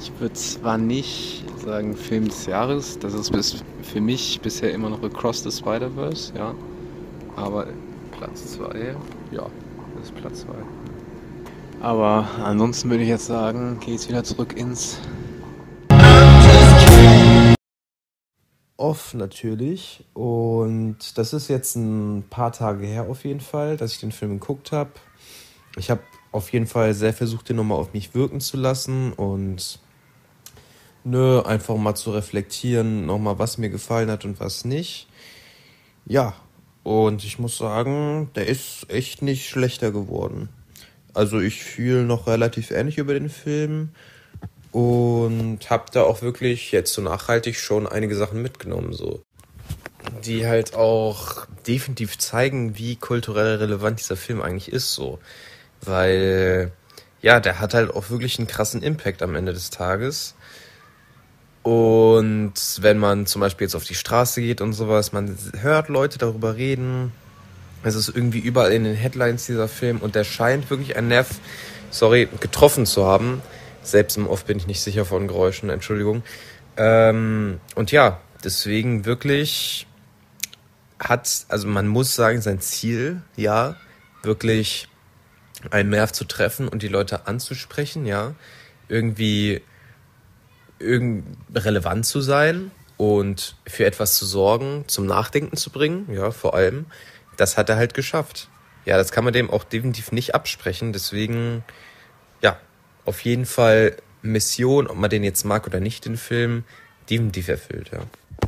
Ich 0.00 0.12
würde 0.20 0.34
zwar 0.34 0.78
nicht 0.78 1.44
sagen 1.64 1.96
Film 1.96 2.26
des 2.26 2.46
Jahres, 2.46 3.00
das 3.00 3.14
ist 3.14 3.32
bis, 3.32 3.64
für 3.82 4.00
mich 4.00 4.40
bisher 4.40 4.72
immer 4.72 4.90
noch 4.90 5.02
Across 5.02 5.42
the 5.42 5.50
Spider-Verse, 5.50 6.32
ja, 6.36 6.54
aber 7.34 7.66
Platz 8.16 8.52
2, 8.52 8.94
ja, 9.32 9.46
das 9.96 10.04
ist 10.04 10.14
Platz 10.14 10.40
2. 10.42 10.52
Aber 11.80 12.28
ansonsten 12.44 12.90
würde 12.90 13.02
ich 13.02 13.08
jetzt 13.08 13.26
sagen, 13.26 13.78
jetzt 13.86 14.08
wieder 14.08 14.22
zurück 14.22 14.56
ins 14.56 15.00
Off 18.78 19.12
natürlich. 19.12 20.04
Und 20.14 21.18
das 21.18 21.32
ist 21.32 21.48
jetzt 21.48 21.76
ein 21.76 22.24
paar 22.30 22.52
Tage 22.52 22.86
her 22.86 23.10
auf 23.10 23.24
jeden 23.24 23.40
Fall, 23.40 23.76
dass 23.76 23.92
ich 23.92 24.00
den 24.00 24.12
Film 24.12 24.38
geguckt 24.38 24.72
habe. 24.72 24.92
Ich 25.76 25.90
habe 25.90 26.00
auf 26.32 26.52
jeden 26.52 26.66
Fall 26.66 26.94
sehr 26.94 27.12
versucht, 27.12 27.48
den 27.48 27.56
nochmal 27.56 27.78
auf 27.78 27.92
mich 27.92 28.14
wirken 28.14 28.40
zu 28.40 28.56
lassen 28.56 29.12
und 29.12 29.80
nö, 31.04 31.40
einfach 31.42 31.76
mal 31.76 31.94
zu 31.94 32.12
reflektieren, 32.12 33.04
nochmal, 33.04 33.38
was 33.38 33.58
mir 33.58 33.68
gefallen 33.68 34.10
hat 34.10 34.24
und 34.24 34.38
was 34.38 34.64
nicht. 34.64 35.08
Ja, 36.06 36.34
und 36.84 37.24
ich 37.24 37.38
muss 37.38 37.58
sagen, 37.58 38.30
der 38.36 38.46
ist 38.46 38.86
echt 38.88 39.22
nicht 39.22 39.48
schlechter 39.48 39.90
geworden. 39.90 40.50
Also 41.14 41.40
ich 41.40 41.64
fühle 41.64 42.04
noch 42.04 42.28
relativ 42.28 42.70
ähnlich 42.70 42.98
über 42.98 43.14
den 43.14 43.28
Film 43.28 43.90
und 44.72 45.70
habe 45.70 45.86
da 45.92 46.02
auch 46.02 46.22
wirklich 46.22 46.72
jetzt 46.72 46.92
so 46.92 47.02
nachhaltig 47.02 47.56
schon 47.56 47.86
einige 47.86 48.14
Sachen 48.14 48.42
mitgenommen, 48.42 48.92
so 48.92 49.22
die 50.24 50.46
halt 50.46 50.74
auch 50.74 51.46
definitiv 51.66 52.18
zeigen, 52.18 52.78
wie 52.78 52.96
kulturell 52.96 53.56
relevant 53.56 54.00
dieser 54.00 54.16
Film 54.16 54.40
eigentlich 54.40 54.72
ist, 54.72 54.94
so, 54.94 55.18
weil 55.82 56.72
ja, 57.20 57.40
der 57.40 57.60
hat 57.60 57.74
halt 57.74 57.94
auch 57.94 58.10
wirklich 58.10 58.38
einen 58.38 58.46
krassen 58.46 58.82
Impact 58.82 59.22
am 59.22 59.34
Ende 59.34 59.52
des 59.52 59.70
Tages. 59.70 60.34
Und 61.62 62.54
wenn 62.80 62.98
man 62.98 63.26
zum 63.26 63.40
Beispiel 63.40 63.66
jetzt 63.66 63.74
auf 63.74 63.84
die 63.84 63.94
Straße 63.94 64.40
geht 64.40 64.60
und 64.60 64.72
sowas, 64.72 65.12
man 65.12 65.36
hört 65.60 65.88
Leute 65.88 66.18
darüber 66.18 66.56
reden, 66.56 67.12
es 67.82 67.94
ist 67.94 68.08
irgendwie 68.08 68.38
überall 68.38 68.72
in 68.72 68.84
den 68.84 68.94
Headlines 68.94 69.46
dieser 69.46 69.68
Film 69.68 69.98
und 69.98 70.14
der 70.14 70.24
scheint 70.24 70.70
wirklich 70.70 70.96
ein 70.96 71.08
Nerv, 71.08 71.28
sorry, 71.90 72.28
getroffen 72.40 72.86
zu 72.86 73.04
haben. 73.04 73.42
Selbst 73.90 74.16
im 74.16 74.26
Off 74.26 74.44
bin 74.44 74.58
ich 74.58 74.66
nicht 74.66 74.80
sicher 74.80 75.04
von 75.04 75.28
Geräuschen, 75.28 75.70
Entschuldigung. 75.70 76.22
Ähm, 76.76 77.60
und 77.74 77.92
ja, 77.92 78.20
deswegen 78.44 79.04
wirklich 79.04 79.86
hat, 80.98 81.46
also 81.48 81.68
man 81.68 81.88
muss 81.88 82.14
sagen, 82.14 82.40
sein 82.40 82.60
Ziel, 82.60 83.22
ja, 83.36 83.76
wirklich 84.22 84.88
einen 85.70 85.90
Nerv 85.90 86.12
zu 86.12 86.24
treffen 86.24 86.68
und 86.68 86.82
die 86.82 86.88
Leute 86.88 87.26
anzusprechen, 87.26 88.06
ja, 88.06 88.34
irgendwie 88.88 89.62
irgend 90.78 91.24
relevant 91.54 92.06
zu 92.06 92.20
sein 92.20 92.70
und 92.96 93.56
für 93.66 93.84
etwas 93.84 94.14
zu 94.14 94.24
sorgen, 94.26 94.84
zum 94.86 95.06
Nachdenken 95.06 95.56
zu 95.56 95.70
bringen, 95.70 96.06
ja, 96.12 96.30
vor 96.30 96.54
allem 96.54 96.86
das 97.38 97.56
hat 97.56 97.70
er 97.70 97.76
halt 97.76 97.94
geschafft. 97.94 98.48
Ja, 98.84 98.96
das 98.96 99.12
kann 99.12 99.24
man 99.24 99.32
dem 99.32 99.50
auch 99.50 99.64
definitiv 99.64 100.12
nicht 100.12 100.34
absprechen. 100.34 100.92
Deswegen, 100.92 101.64
auf 103.08 103.20
jeden 103.22 103.46
Fall 103.46 103.96
Mission, 104.22 104.86
ob 104.86 104.96
man 104.96 105.10
den 105.10 105.24
jetzt 105.24 105.44
mag 105.44 105.66
oder 105.66 105.80
nicht, 105.80 106.04
den 106.04 106.16
Film, 106.16 106.64
definitiv 107.08 107.48
erfüllt, 107.48 107.90
ja. 107.90 108.00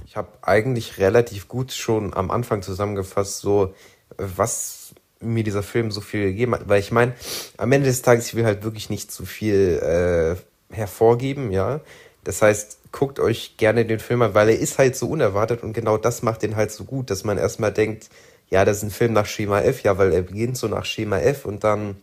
Ich 0.07 0.17
habe 0.17 0.29
eigentlich 0.43 0.99
relativ 0.99 1.49
gut 1.49 1.73
schon 1.73 2.15
am 2.15 2.31
Anfang 2.31 2.63
zusammengefasst, 2.63 3.41
so 3.41 3.75
was 4.17 4.95
mir 5.21 5.45
dieser 5.45 5.63
Film 5.63 5.91
so 5.91 6.01
viel 6.01 6.27
gegeben 6.27 6.55
hat. 6.55 6.69
Weil 6.69 6.81
ich 6.81 6.93
meine, 6.93 7.15
am 7.57 7.73
Ende 7.73 7.89
des 7.89 8.03
Tages, 8.03 8.27
ich 8.29 8.35
will 8.35 8.45
halt 8.45 8.63
wirklich 8.63 8.91
nicht 8.91 9.11
zu 9.11 9.25
viel 9.25 10.37
äh, 10.71 10.75
hervorgeben, 10.75 11.51
ja. 11.51 11.81
Das 12.23 12.43
heißt, 12.43 12.93
guckt 12.93 13.19
euch 13.19 13.57
gerne 13.57 13.87
den 13.87 13.99
Film 13.99 14.23
an, 14.23 14.35
weil 14.35 14.51
er 14.51 14.59
ist 14.59 14.79
halt 14.79 14.95
so 14.95 15.09
unerwartet 15.09 15.63
und 15.63 15.73
genau 15.73 15.97
das 15.97 16.23
macht 16.23 16.43
den 16.43 16.57
halt 16.57 16.71
so 16.71 16.85
gut, 16.85 17.11
dass 17.11 17.25
man 17.25 17.39
erstmal 17.39 17.73
denkt, 17.73 18.11
ja, 18.51 18.65
das 18.65 18.79
ist 18.79 18.83
ein 18.83 18.91
Film 18.91 19.13
nach 19.15 19.27
Schema 19.27 19.61
F, 19.61 19.83
ja, 19.85 19.97
weil 19.97 20.13
er 20.13 20.23
beginnt 20.23 20.57
so 20.57 20.69
nach 20.69 20.85
Schema 20.85 21.19
F 21.19 21.47
und 21.47 21.65
dann 21.65 21.97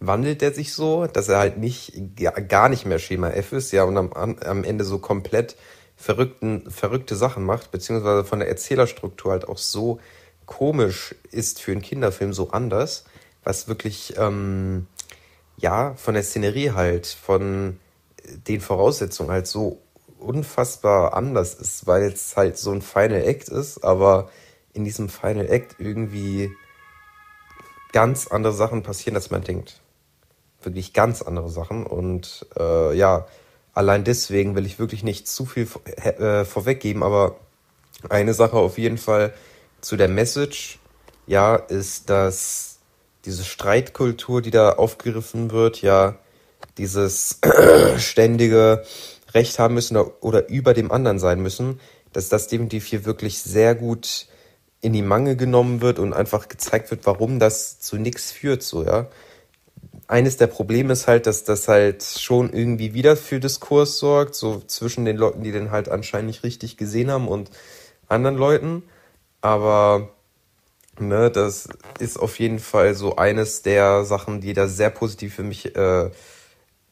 wandelt 0.00 0.42
er 0.42 0.52
sich 0.52 0.72
so, 0.72 1.06
dass 1.06 1.28
er 1.28 1.38
halt 1.38 1.58
nicht, 1.58 1.92
gar 2.48 2.68
nicht 2.68 2.86
mehr 2.86 2.98
Schema 2.98 3.30
F 3.30 3.52
ist, 3.52 3.72
ja, 3.72 3.84
und 3.84 3.96
am, 3.96 4.12
am 4.12 4.64
Ende 4.64 4.84
so 4.84 4.98
komplett 4.98 5.56
verrückten, 5.96 6.70
verrückte 6.70 7.16
Sachen 7.16 7.44
macht, 7.44 7.70
beziehungsweise 7.70 8.24
von 8.24 8.40
der 8.40 8.48
Erzählerstruktur 8.48 9.32
halt 9.32 9.48
auch 9.48 9.58
so 9.58 9.98
komisch 10.44 11.14
ist 11.30 11.60
für 11.60 11.72
einen 11.72 11.82
Kinderfilm, 11.82 12.32
so 12.32 12.50
anders, 12.50 13.04
was 13.42 13.68
wirklich, 13.68 14.14
ähm, 14.18 14.86
ja, 15.56 15.94
von 15.94 16.14
der 16.14 16.22
Szenerie 16.22 16.72
halt, 16.72 17.06
von 17.06 17.78
den 18.46 18.60
Voraussetzungen 18.60 19.30
halt 19.30 19.46
so 19.46 19.80
unfassbar 20.18 21.14
anders 21.14 21.54
ist, 21.54 21.86
weil 21.86 22.04
es 22.04 22.36
halt 22.36 22.58
so 22.58 22.72
ein 22.72 22.82
Final 22.82 23.22
Act 23.22 23.48
ist, 23.48 23.82
aber 23.84 24.30
in 24.72 24.84
diesem 24.84 25.08
Final 25.08 25.50
Act 25.50 25.76
irgendwie 25.78 26.50
ganz 27.92 28.26
andere 28.26 28.52
Sachen 28.52 28.82
passieren, 28.82 29.16
als 29.16 29.30
man 29.30 29.42
denkt. 29.42 29.80
Wirklich 30.62 30.92
ganz 30.92 31.22
andere 31.22 31.48
Sachen. 31.48 31.86
Und 31.86 32.46
äh, 32.58 32.96
ja, 32.96 33.26
allein 33.72 34.04
deswegen 34.04 34.54
will 34.54 34.66
ich 34.66 34.78
wirklich 34.78 35.04
nicht 35.04 35.28
zu 35.28 35.46
viel 35.46 35.68
äh, 35.96 36.44
vorweggeben, 36.44 37.02
aber 37.02 37.36
eine 38.08 38.34
Sache 38.34 38.56
auf 38.56 38.78
jeden 38.78 38.98
Fall 38.98 39.32
zu 39.80 39.96
der 39.96 40.08
Message, 40.08 40.78
ja, 41.26 41.56
ist, 41.56 42.08
dass 42.10 42.78
diese 43.24 43.44
Streitkultur, 43.44 44.40
die 44.40 44.50
da 44.50 44.72
aufgegriffen 44.72 45.50
wird, 45.50 45.82
ja, 45.82 46.16
dieses 46.78 47.40
ständige 47.98 48.84
Recht 49.34 49.58
haben 49.58 49.74
müssen 49.74 49.96
oder, 49.96 50.12
oder 50.20 50.48
über 50.48 50.72
dem 50.74 50.90
anderen 50.92 51.18
sein 51.18 51.40
müssen, 51.40 51.80
dass 52.12 52.28
das 52.28 52.48
definitiv 52.48 52.86
hier 52.86 53.04
wirklich 53.04 53.42
sehr 53.42 53.74
gut 53.74 54.28
in 54.80 54.92
die 54.92 55.02
Mangel 55.02 55.36
genommen 55.36 55.80
wird 55.80 55.98
und 55.98 56.12
einfach 56.12 56.48
gezeigt 56.48 56.90
wird, 56.90 57.06
warum 57.06 57.38
das 57.38 57.80
zu 57.80 57.96
nichts 57.96 58.30
führt, 58.30 58.62
so, 58.62 58.84
ja. 58.84 59.08
Eines 60.08 60.36
der 60.36 60.46
Probleme 60.46 60.92
ist 60.92 61.08
halt, 61.08 61.26
dass 61.26 61.44
das 61.44 61.66
halt 61.66 62.02
schon 62.04 62.52
irgendwie 62.52 62.94
wieder 62.94 63.16
für 63.16 63.40
Diskurs 63.40 63.98
sorgt, 63.98 64.34
so 64.34 64.60
zwischen 64.60 65.04
den 65.04 65.16
Leuten, 65.16 65.42
die 65.42 65.52
den 65.52 65.70
halt 65.72 65.88
anscheinend 65.88 66.28
nicht 66.28 66.44
richtig 66.44 66.76
gesehen 66.76 67.10
haben 67.10 67.26
und 67.26 67.50
anderen 68.08 68.36
Leuten. 68.36 68.84
Aber 69.40 70.10
ne, 71.00 71.30
das 71.30 71.68
ist 71.98 72.18
auf 72.18 72.38
jeden 72.38 72.60
Fall 72.60 72.94
so 72.94 73.16
eines 73.16 73.62
der 73.62 74.04
Sachen, 74.04 74.40
die 74.40 74.52
da 74.52 74.68
sehr 74.68 74.90
positiv 74.90 75.34
für 75.34 75.42
mich 75.42 75.76
äh, 75.76 76.10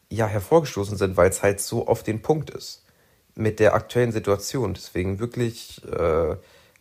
ja 0.09 0.27
hervorgestoßen 0.27 0.97
sind, 0.97 1.17
weil 1.17 1.29
es 1.29 1.41
halt 1.43 1.61
so 1.61 1.87
auf 1.87 2.03
den 2.03 2.21
Punkt 2.21 2.49
ist 2.49 2.85
mit 3.35 3.59
der 3.59 3.75
aktuellen 3.75 4.11
Situation. 4.11 4.73
Deswegen 4.73 5.19
wirklich, 5.19 5.83
äh, 5.85 6.35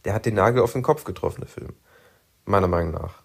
der 0.04 0.14
hat 0.14 0.26
den 0.26 0.34
Nagel 0.34 0.62
auf 0.62 0.72
den 0.72 0.82
Kopf 0.82 1.04
getroffen, 1.04 1.40
der 1.42 1.48
Film. 1.48 1.74
Meiner 2.44 2.68
Meinung 2.68 2.92
nach. 2.92 3.22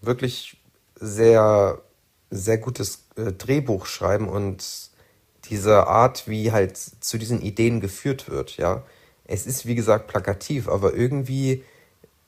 Wirklich 0.00 0.60
sehr, 0.96 1.80
sehr 2.30 2.58
gutes 2.58 3.06
äh, 3.16 3.32
Drehbuch 3.32 3.86
schreiben 3.86 4.28
und 4.28 4.90
diese 5.46 5.86
Art, 5.86 6.26
wie 6.26 6.52
halt 6.52 6.76
zu 6.76 7.18
diesen 7.18 7.42
Ideen 7.42 7.80
geführt 7.80 8.30
wird, 8.30 8.56
ja. 8.56 8.82
Es 9.26 9.46
ist, 9.46 9.66
wie 9.66 9.74
gesagt, 9.74 10.08
plakativ, 10.08 10.68
aber 10.68 10.94
irgendwie 10.94 11.64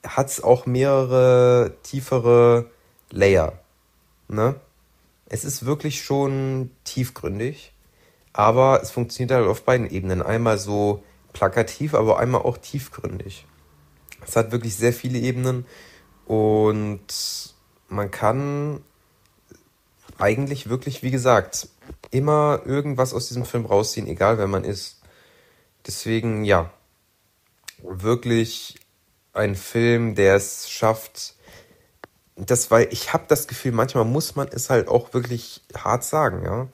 hat 0.05 0.29
es 0.29 0.43
auch 0.43 0.65
mehrere 0.65 1.75
tiefere 1.83 2.69
Layer, 3.11 3.59
ne? 4.27 4.55
Es 5.29 5.43
ist 5.43 5.65
wirklich 5.65 6.03
schon 6.03 6.71
tiefgründig 6.85 7.73
aber 8.37 8.83
es 8.83 8.91
funktioniert 8.91 9.31
halt 9.31 9.47
auf 9.47 9.63
beiden 9.63 9.89
Ebenen. 9.89 10.21
Einmal 10.21 10.59
so 10.59 11.03
plakativ, 11.33 11.95
aber 11.95 12.19
einmal 12.19 12.41
auch 12.41 12.57
tiefgründig. 12.57 13.47
Es 14.23 14.35
hat 14.35 14.51
wirklich 14.51 14.75
sehr 14.75 14.93
viele 14.93 15.17
Ebenen 15.17 15.65
und 16.27 17.55
man 17.89 18.11
kann 18.11 18.81
eigentlich 20.17 20.69
wirklich, 20.69 21.03
wie 21.03 21.11
gesagt, 21.11 21.69
immer 22.11 22.61
irgendwas 22.65 23.13
aus 23.13 23.27
diesem 23.27 23.45
Film 23.45 23.65
rausziehen, 23.65 24.07
egal 24.07 24.37
wer 24.37 24.47
man 24.47 24.63
ist. 24.63 25.01
Deswegen, 25.85 26.43
ja, 26.43 26.71
wirklich 27.81 28.75
ein 29.33 29.55
Film, 29.55 30.15
der 30.15 30.35
es 30.35 30.69
schafft, 30.69 31.35
das, 32.35 32.69
weil 32.71 32.87
ich 32.91 33.13
habe 33.13 33.25
das 33.27 33.47
Gefühl, 33.47 33.71
manchmal 33.71 34.05
muss 34.05 34.35
man 34.35 34.47
es 34.47 34.69
halt 34.69 34.87
auch 34.87 35.13
wirklich 35.13 35.61
hart 35.75 36.03
sagen, 36.03 36.43
ja 36.43 36.67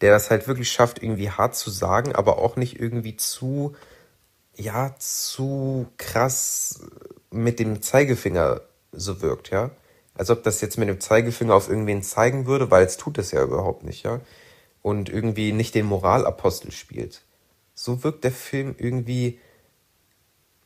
der 0.00 0.12
das 0.12 0.30
halt 0.30 0.48
wirklich 0.48 0.70
schafft, 0.70 1.02
irgendwie 1.02 1.30
hart 1.30 1.54
zu 1.54 1.70
sagen, 1.70 2.14
aber 2.14 2.38
auch 2.38 2.56
nicht 2.56 2.80
irgendwie 2.80 3.16
zu, 3.16 3.74
ja, 4.56 4.94
zu 4.98 5.88
krass 5.98 6.80
mit 7.30 7.58
dem 7.58 7.82
Zeigefinger 7.82 8.62
so 8.92 9.20
wirkt, 9.20 9.50
ja. 9.50 9.70
Als 10.20 10.28
ob 10.28 10.42
das 10.42 10.60
jetzt 10.60 10.76
mit 10.76 10.86
dem 10.86 11.00
Zeigefinger 11.00 11.54
auf 11.54 11.70
irgendwen 11.70 12.02
zeigen 12.02 12.44
würde, 12.44 12.70
weil 12.70 12.84
es 12.84 12.98
tut 12.98 13.16
es 13.16 13.30
ja 13.30 13.42
überhaupt 13.42 13.84
nicht, 13.84 14.02
ja. 14.02 14.20
Und 14.82 15.08
irgendwie 15.08 15.52
nicht 15.52 15.74
den 15.74 15.86
Moralapostel 15.86 16.72
spielt. 16.72 17.22
So 17.74 18.04
wirkt 18.04 18.24
der 18.24 18.30
Film 18.30 18.74
irgendwie, 18.76 19.40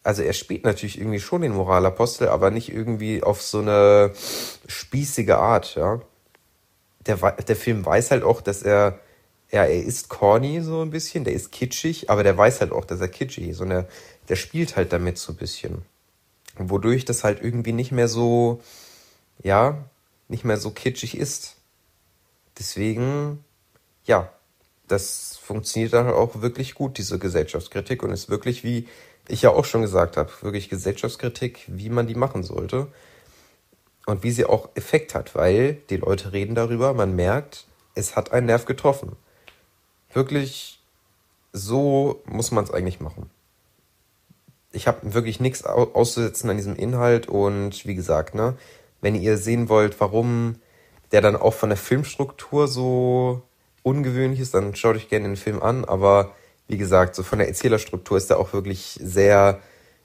also 0.03 0.23
er 0.23 0.33
spielt 0.33 0.65
natürlich 0.65 0.99
irgendwie 0.99 1.21
schon 1.21 1.43
den 1.43 1.53
Moralapostel, 1.53 2.31
aber 2.31 2.51
nicht 2.51 2.73
irgendwie 2.73 3.23
auf 3.23 3.43
so 3.43 3.61
eine 3.61 4.13
spießige 4.67 5.39
Art, 5.39 5.77
ja. 5.77 6.01
Der, 7.07 7.17
der 7.17 7.55
Film 7.55 7.87
weiß 7.87 8.11
halt 8.11 8.25
auch, 8.25 8.41
dass 8.41 8.65
er 8.65 8.99
ja, 9.53 9.63
er 9.63 9.85
ist 9.85 10.09
corny 10.09 10.63
so 10.63 10.83
ein 10.83 10.91
bisschen, 10.91 11.23
der 11.23 11.35
ist 11.35 11.53
kitschig, 11.53 12.11
aber 12.11 12.25
der 12.25 12.37
weiß 12.37 12.61
halt 12.61 12.73
auch, 12.73 12.85
dass 12.85 13.01
er 13.01 13.07
kitschig 13.07 13.51
ist 13.51 13.61
und 13.61 13.71
er, 13.71 13.87
der 14.29 14.35
spielt 14.35 14.75
halt 14.75 14.93
damit 14.93 15.17
so 15.17 15.33
ein 15.33 15.37
bisschen. 15.37 15.83
Wodurch 16.59 17.05
das 17.05 17.23
halt 17.23 17.41
irgendwie 17.41 17.73
nicht 17.73 17.93
mehr 17.93 18.09
so, 18.09 18.61
ja, 19.45 19.85
nicht 20.27 20.45
mehr 20.45 20.57
so 20.57 20.73
kitschig 20.73 21.17
ist. 21.17 21.57
Deswegen, 22.59 23.45
ja, 24.05 24.33
das 24.89 25.37
funktioniert 25.37 25.93
dann 25.93 26.09
auch 26.09 26.41
wirklich 26.41 26.75
gut, 26.75 26.99
diese 26.99 27.19
Gesellschaftskritik 27.21 28.03
und 28.03 28.11
ist 28.11 28.29
wirklich, 28.29 28.65
wie 28.65 28.89
ich 29.29 29.43
ja 29.43 29.51
auch 29.51 29.65
schon 29.65 29.83
gesagt 29.83 30.17
habe, 30.17 30.31
wirklich 30.41 30.69
Gesellschaftskritik, 30.69 31.65
wie 31.69 31.91
man 31.91 32.07
die 32.07 32.15
machen 32.15 32.43
sollte. 32.43 32.89
Und 34.07 34.23
wie 34.23 34.33
sie 34.33 34.45
auch 34.45 34.69
Effekt 34.75 35.15
hat, 35.15 35.35
weil 35.35 35.75
die 35.89 35.97
Leute 35.97 36.35
reden 36.35 36.55
darüber, 36.55 36.93
man 36.93 37.17
merkt, 37.17 37.67
es 37.95 38.17
hat 38.17 38.33
einen 38.33 38.47
Nerv 38.47 38.67
getroffen. 38.67 39.17
Wirklich, 40.13 40.83
so 41.55 42.23
muss 42.27 42.51
man 42.51 42.65
es 42.65 42.71
eigentlich 42.71 43.01
machen. 43.01 43.31
Ich 44.73 44.87
habe 44.87 45.15
wirklich 45.15 45.41
nichts 45.41 45.65
auszusetzen 45.65 46.51
an 46.51 46.57
diesem 46.57 46.77
Inhalt 46.77 47.29
und 47.29 47.87
wie 47.87 47.95
gesagt, 47.95 48.35
ne, 48.35 48.59
wenn 49.05 49.15
ihr 49.15 49.37
sehen 49.37 49.69
wollt, 49.69 50.01
warum 50.01 50.57
der 51.13 51.21
dann 51.21 51.37
auch 51.37 51.55
von 51.55 51.69
der 51.69 51.79
Filmstruktur 51.79 52.67
so 52.67 53.43
ungewöhnlich 53.85 54.41
ist, 54.41 54.55
dann 54.55 54.75
schaut 54.75 54.97
euch 54.97 55.09
gerne 55.09 55.29
den 55.29 55.37
Film 55.37 55.63
an. 55.63 55.85
Aber 55.85 56.33
wie 56.67 56.79
gesagt, 56.79 57.15
so 57.15 57.23
von 57.23 57.39
der 57.39 57.47
Erzählerstruktur 57.47 58.17
ist 58.17 58.31
er 58.31 58.41
auch 58.41 58.53
wirklich 58.53 58.99
sehr 59.01 59.61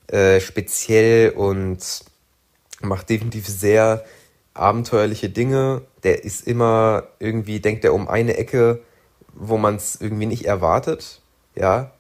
äh, 0.08 0.40
speziell 0.40 1.32
und 1.32 1.80
macht 2.82 3.10
definitiv 3.10 3.48
sehr 3.48 4.06
abenteuerliche 4.54 5.30
Dinge. 5.30 5.82
Der 6.04 6.24
ist 6.24 6.46
immer 6.46 7.08
irgendwie, 7.18 7.60
denkt 7.60 7.84
er 7.86 7.96
um 7.96 8.08
eine 8.08 8.38
Ecke 8.38 8.82
wo 9.40 9.58
man 9.58 9.76
es 9.76 10.00
irgendwie 10.00 10.26
nicht 10.26 10.46
erwartet. 10.46 11.22
Ja, 11.56 11.92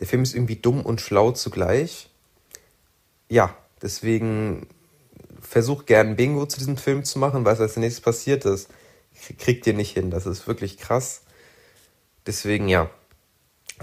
der 0.00 0.06
Film 0.06 0.22
ist 0.22 0.34
irgendwie 0.34 0.56
dumm 0.56 0.82
und 0.82 1.00
schlau 1.00 1.32
zugleich. 1.32 2.08
Ja, 3.28 3.54
deswegen 3.82 4.68
versuch 5.48 5.86
gern 5.86 6.16
Bingo 6.16 6.46
zu 6.46 6.58
diesem 6.58 6.76
Film 6.76 7.04
zu 7.04 7.18
machen, 7.18 7.44
was 7.44 7.60
als 7.60 7.76
nächstes 7.76 8.02
passiert 8.02 8.44
ist. 8.44 8.68
Kriegt 9.38 9.66
ihr 9.66 9.74
nicht 9.74 9.94
hin. 9.94 10.10
Das 10.10 10.26
ist 10.26 10.46
wirklich 10.46 10.78
krass. 10.78 11.22
Deswegen 12.26 12.68
ja. 12.68 12.90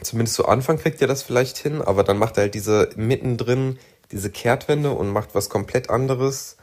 Zumindest 0.01 0.35
zu 0.35 0.47
Anfang 0.47 0.79
kriegt 0.79 1.01
ihr 1.01 1.07
das 1.07 1.21
vielleicht 1.21 1.57
hin, 1.57 1.81
aber 1.81 2.03
dann 2.03 2.17
macht 2.17 2.37
er 2.37 2.43
halt 2.43 2.55
diese 2.55 2.89
mittendrin 2.95 3.77
diese 4.13 4.29
Kehrtwende 4.29 4.91
und 4.91 5.09
macht 5.09 5.33
was 5.33 5.49
komplett 5.49 5.89
anderes, 5.89 6.57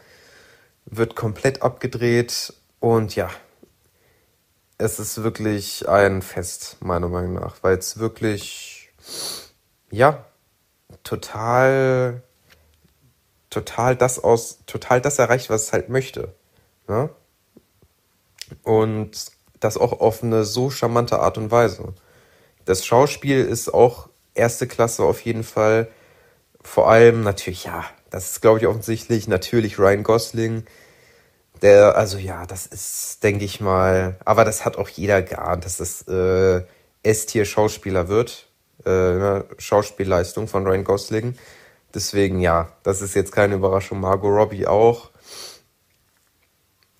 wird 0.87 1.17
komplett 1.17 1.63
abgedreht 1.63 2.55
und 2.79 3.17
ja, 3.17 3.29
es 4.79 4.99
ist 4.99 5.23
wirklich 5.23 5.89
ein 5.89 6.23
Fest, 6.23 6.77
meiner 6.81 7.09
Meinung 7.09 7.35
nach, 7.35 7.57
weil 7.63 7.77
es 7.77 7.99
wirklich, 7.99 8.93
ja, 9.91 10.25
total, 11.03 12.23
total 13.51 13.97
das 13.97 14.23
aus, 14.23 14.61
total 14.67 15.01
das 15.01 15.19
erreicht, 15.19 15.51
was 15.51 15.65
es 15.65 15.73
halt 15.73 15.89
möchte. 15.89 16.35
Ne? 16.89 17.11
Und 18.63 19.33
das 19.61 19.77
auch 19.77 20.01
auf 20.01 20.23
eine 20.23 20.45
so 20.45 20.71
charmante 20.71 21.21
Art 21.21 21.37
und 21.37 21.51
Weise. 21.51 21.95
Das 22.65 22.87
Schauspiel 22.87 23.45
ist 23.45 23.73
auch 23.73 24.09
erste 24.35 24.67
Klasse 24.67 25.05
auf 25.05 25.21
jeden 25.23 25.45
Fall. 25.45 25.89
Vor 26.63 26.89
allem 26.89 27.23
natürlich, 27.23 27.65
ja, 27.65 27.85
das 28.11 28.31
ist 28.33 28.41
glaube 28.41 28.61
ich 28.61 28.67
offensichtlich, 28.67 29.29
natürlich 29.29 29.79
Ryan 29.79 30.03
Gosling 30.03 30.65
der, 31.63 31.97
also 31.97 32.19
ja, 32.19 32.47
das 32.47 32.67
ist, 32.67 33.23
denke 33.23 33.45
ich 33.45 33.61
mal, 33.61 34.17
aber 34.25 34.45
das 34.45 34.65
hat 34.65 34.77
auch 34.77 34.89
jeder 34.89 35.23
geahnt, 35.23 35.65
dass 35.65 35.77
das 35.77 36.07
äh, 36.09 36.63
S-Tier-Schauspieler 37.03 38.09
wird. 38.09 38.49
Äh, 38.85 38.91
ne? 38.91 39.45
Schauspielleistung 39.59 40.49
von 40.49 40.67
Ryan 40.67 40.85
Gosling. 40.85 41.37
Deswegen 41.95 42.41
ja, 42.41 42.73
das 42.83 43.03
ist 43.03 43.15
jetzt 43.15 43.33
keine 43.33 43.57
Überraschung. 43.57 44.01
Margot 44.01 44.31
Robbie 44.31 44.67
auch. 44.67 45.11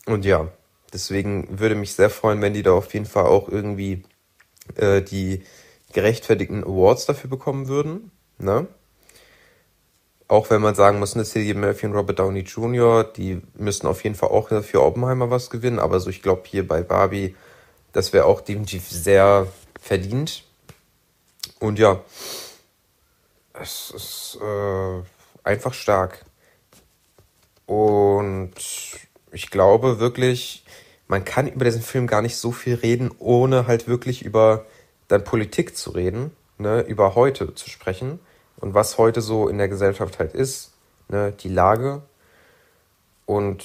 Und 0.07 0.25
ja, 0.25 0.49
deswegen 0.93 1.61
würde 1.61 1.75
mich 1.75 1.95
sehr 1.95 2.11
freuen, 2.11 2.41
wenn 2.41 2.55
die 2.55 2.63
da 2.63 2.73
auf 2.73 2.93
jeden 2.93 3.07
Fall 3.07 3.27
auch 3.27 3.49
irgendwie 3.49 4.03
äh, 4.77 5.03
die 5.03 5.45
gerechtfertigten 5.93 6.65
Awards 6.65 7.07
dafür 7.07 7.31
bekommen 7.31 7.69
würden. 7.69 8.11
Ne? 8.39 8.67
auch 10.31 10.49
wenn 10.49 10.63
man 10.63 10.77
sagen 10.77 11.01
muss, 11.01 11.17
ne, 11.17 11.25
Cillian 11.25 11.59
Murphy 11.59 11.87
und 11.87 11.95
Robert 11.95 12.21
Downey 12.21 12.41
Jr., 12.41 13.03
die 13.03 13.43
müssen 13.55 13.89
auf 13.89 14.05
jeden 14.05 14.15
Fall 14.15 14.29
auch 14.29 14.49
für 14.63 14.83
Oppenheimer 14.83 15.29
was 15.29 15.51
gewinnen, 15.51 15.81
aber 15.81 15.99
so 15.99 16.09
ich 16.09 16.23
glaube 16.23 16.43
hier 16.47 16.67
bei 16.67 16.83
Barbie, 16.83 17.35
das 17.93 18.13
wäre 18.13 18.27
auch 18.27 18.41
definitiv 18.41 18.89
sehr 18.89 19.49
verdient. 19.81 20.45
Und 21.59 21.81
ja, 21.81 22.01
es 23.61 23.91
ist 23.91 24.39
äh, 24.43 25.03
einfach 25.45 25.75
stark. 25.75 26.25
Und 27.67 28.55
ich 29.33 29.51
glaube 29.51 30.01
wirklich, 30.01 30.65
man 31.07 31.25
kann 31.25 31.47
über 31.47 31.65
diesen 31.65 31.83
Film 31.83 32.07
gar 32.07 32.23
nicht 32.23 32.37
so 32.37 32.53
viel 32.53 32.75
reden, 32.75 33.11
ohne 33.19 33.67
halt 33.67 33.87
wirklich 33.87 34.25
über 34.25 34.67
dann 35.09 35.25
Politik 35.25 35.77
zu 35.77 35.91
reden, 35.91 36.31
ne, 36.59 36.83
über 36.83 37.15
heute 37.15 37.55
zu 37.55 37.69
sprechen 37.69 38.21
und 38.59 38.75
was 38.75 38.99
heute 38.99 39.21
so 39.21 39.49
in 39.49 39.59
der 39.59 39.69
Gesellschaft 39.69 40.19
halt 40.19 40.35
ist, 40.35 40.73
ne, 41.09 41.33
die 41.33 41.49
Lage. 41.49 42.03
Und 43.27 43.65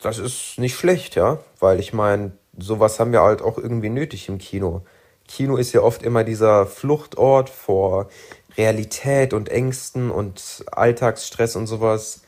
das 0.00 0.18
ist 0.18 0.58
nicht 0.58 0.74
schlecht, 0.74 1.14
ja, 1.14 1.38
weil 1.60 1.80
ich 1.80 1.92
meine, 1.92 2.32
sowas 2.58 3.00
haben 3.00 3.12
wir 3.12 3.22
halt 3.22 3.42
auch 3.42 3.58
irgendwie 3.58 3.88
nötig 3.88 4.28
im 4.28 4.38
Kino. 4.38 4.82
Kino 5.28 5.56
ist 5.56 5.72
ja 5.72 5.80
oft 5.80 6.02
immer 6.02 6.24
dieser 6.24 6.66
Fluchtort 6.66 7.48
vor 7.48 8.08
Realität 8.56 9.32
und 9.32 9.48
Ängsten 9.48 10.10
und 10.10 10.64
Alltagsstress 10.70 11.56
und 11.56 11.66
sowas. 11.66 12.22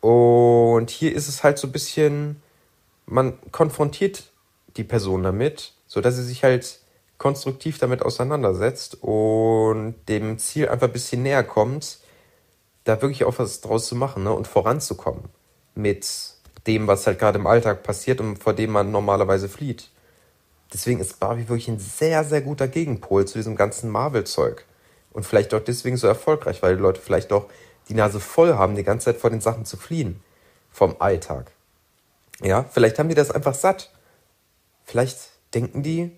Und 0.00 0.90
hier 0.90 1.14
ist 1.14 1.28
es 1.28 1.44
halt 1.44 1.58
so 1.58 1.68
ein 1.68 1.72
bisschen, 1.72 2.42
man 3.06 3.38
konfrontiert 3.52 4.30
die 4.76 4.84
Person 4.84 5.22
damit, 5.22 5.74
so 5.86 6.00
dass 6.00 6.16
sie 6.16 6.24
sich 6.24 6.44
halt 6.44 6.80
konstruktiv 7.18 7.78
damit 7.78 8.02
auseinandersetzt 8.02 8.98
und 9.00 9.94
dem 10.08 10.38
Ziel 10.38 10.68
einfach 10.68 10.88
ein 10.88 10.92
bisschen 10.92 11.22
näher 11.22 11.44
kommt, 11.44 11.98
da 12.84 13.00
wirklich 13.00 13.24
auch 13.24 13.38
was 13.38 13.60
draus 13.60 13.86
zu 13.86 13.94
machen 13.94 14.24
ne, 14.24 14.32
und 14.32 14.48
voranzukommen 14.48 15.24
mit 15.76 16.34
dem, 16.66 16.86
was 16.86 17.06
halt 17.06 17.18
gerade 17.18 17.38
im 17.38 17.46
Alltag 17.46 17.82
passiert 17.82 18.20
und 18.20 18.36
vor 18.38 18.54
dem 18.54 18.70
man 18.70 18.90
normalerweise 18.90 19.48
flieht. 19.48 19.90
Deswegen 20.72 21.00
ist 21.00 21.20
Barbie 21.20 21.48
wirklich 21.48 21.68
ein 21.68 21.78
sehr, 21.78 22.24
sehr 22.24 22.40
guter 22.40 22.66
Gegenpol 22.66 23.26
zu 23.26 23.38
diesem 23.38 23.56
ganzen 23.56 23.90
Marvel-Zeug. 23.90 24.64
Und 25.12 25.24
vielleicht 25.24 25.52
auch 25.54 25.60
deswegen 25.60 25.96
so 25.96 26.06
erfolgreich, 26.06 26.62
weil 26.62 26.76
die 26.76 26.82
Leute 26.82 27.00
vielleicht 27.00 27.32
auch 27.32 27.46
die 27.88 27.94
Nase 27.94 28.20
voll 28.20 28.54
haben, 28.54 28.76
die 28.76 28.84
ganze 28.84 29.06
Zeit 29.06 29.16
vor 29.16 29.30
den 29.30 29.40
Sachen 29.40 29.64
zu 29.64 29.76
fliehen. 29.76 30.20
Vom 30.70 30.96
Alltag. 31.00 31.52
Ja, 32.40 32.64
vielleicht 32.64 32.98
haben 32.98 33.08
die 33.08 33.14
das 33.14 33.30
einfach 33.30 33.54
satt. 33.54 33.90
Vielleicht 34.84 35.18
denken 35.54 35.82
die, 35.82 36.10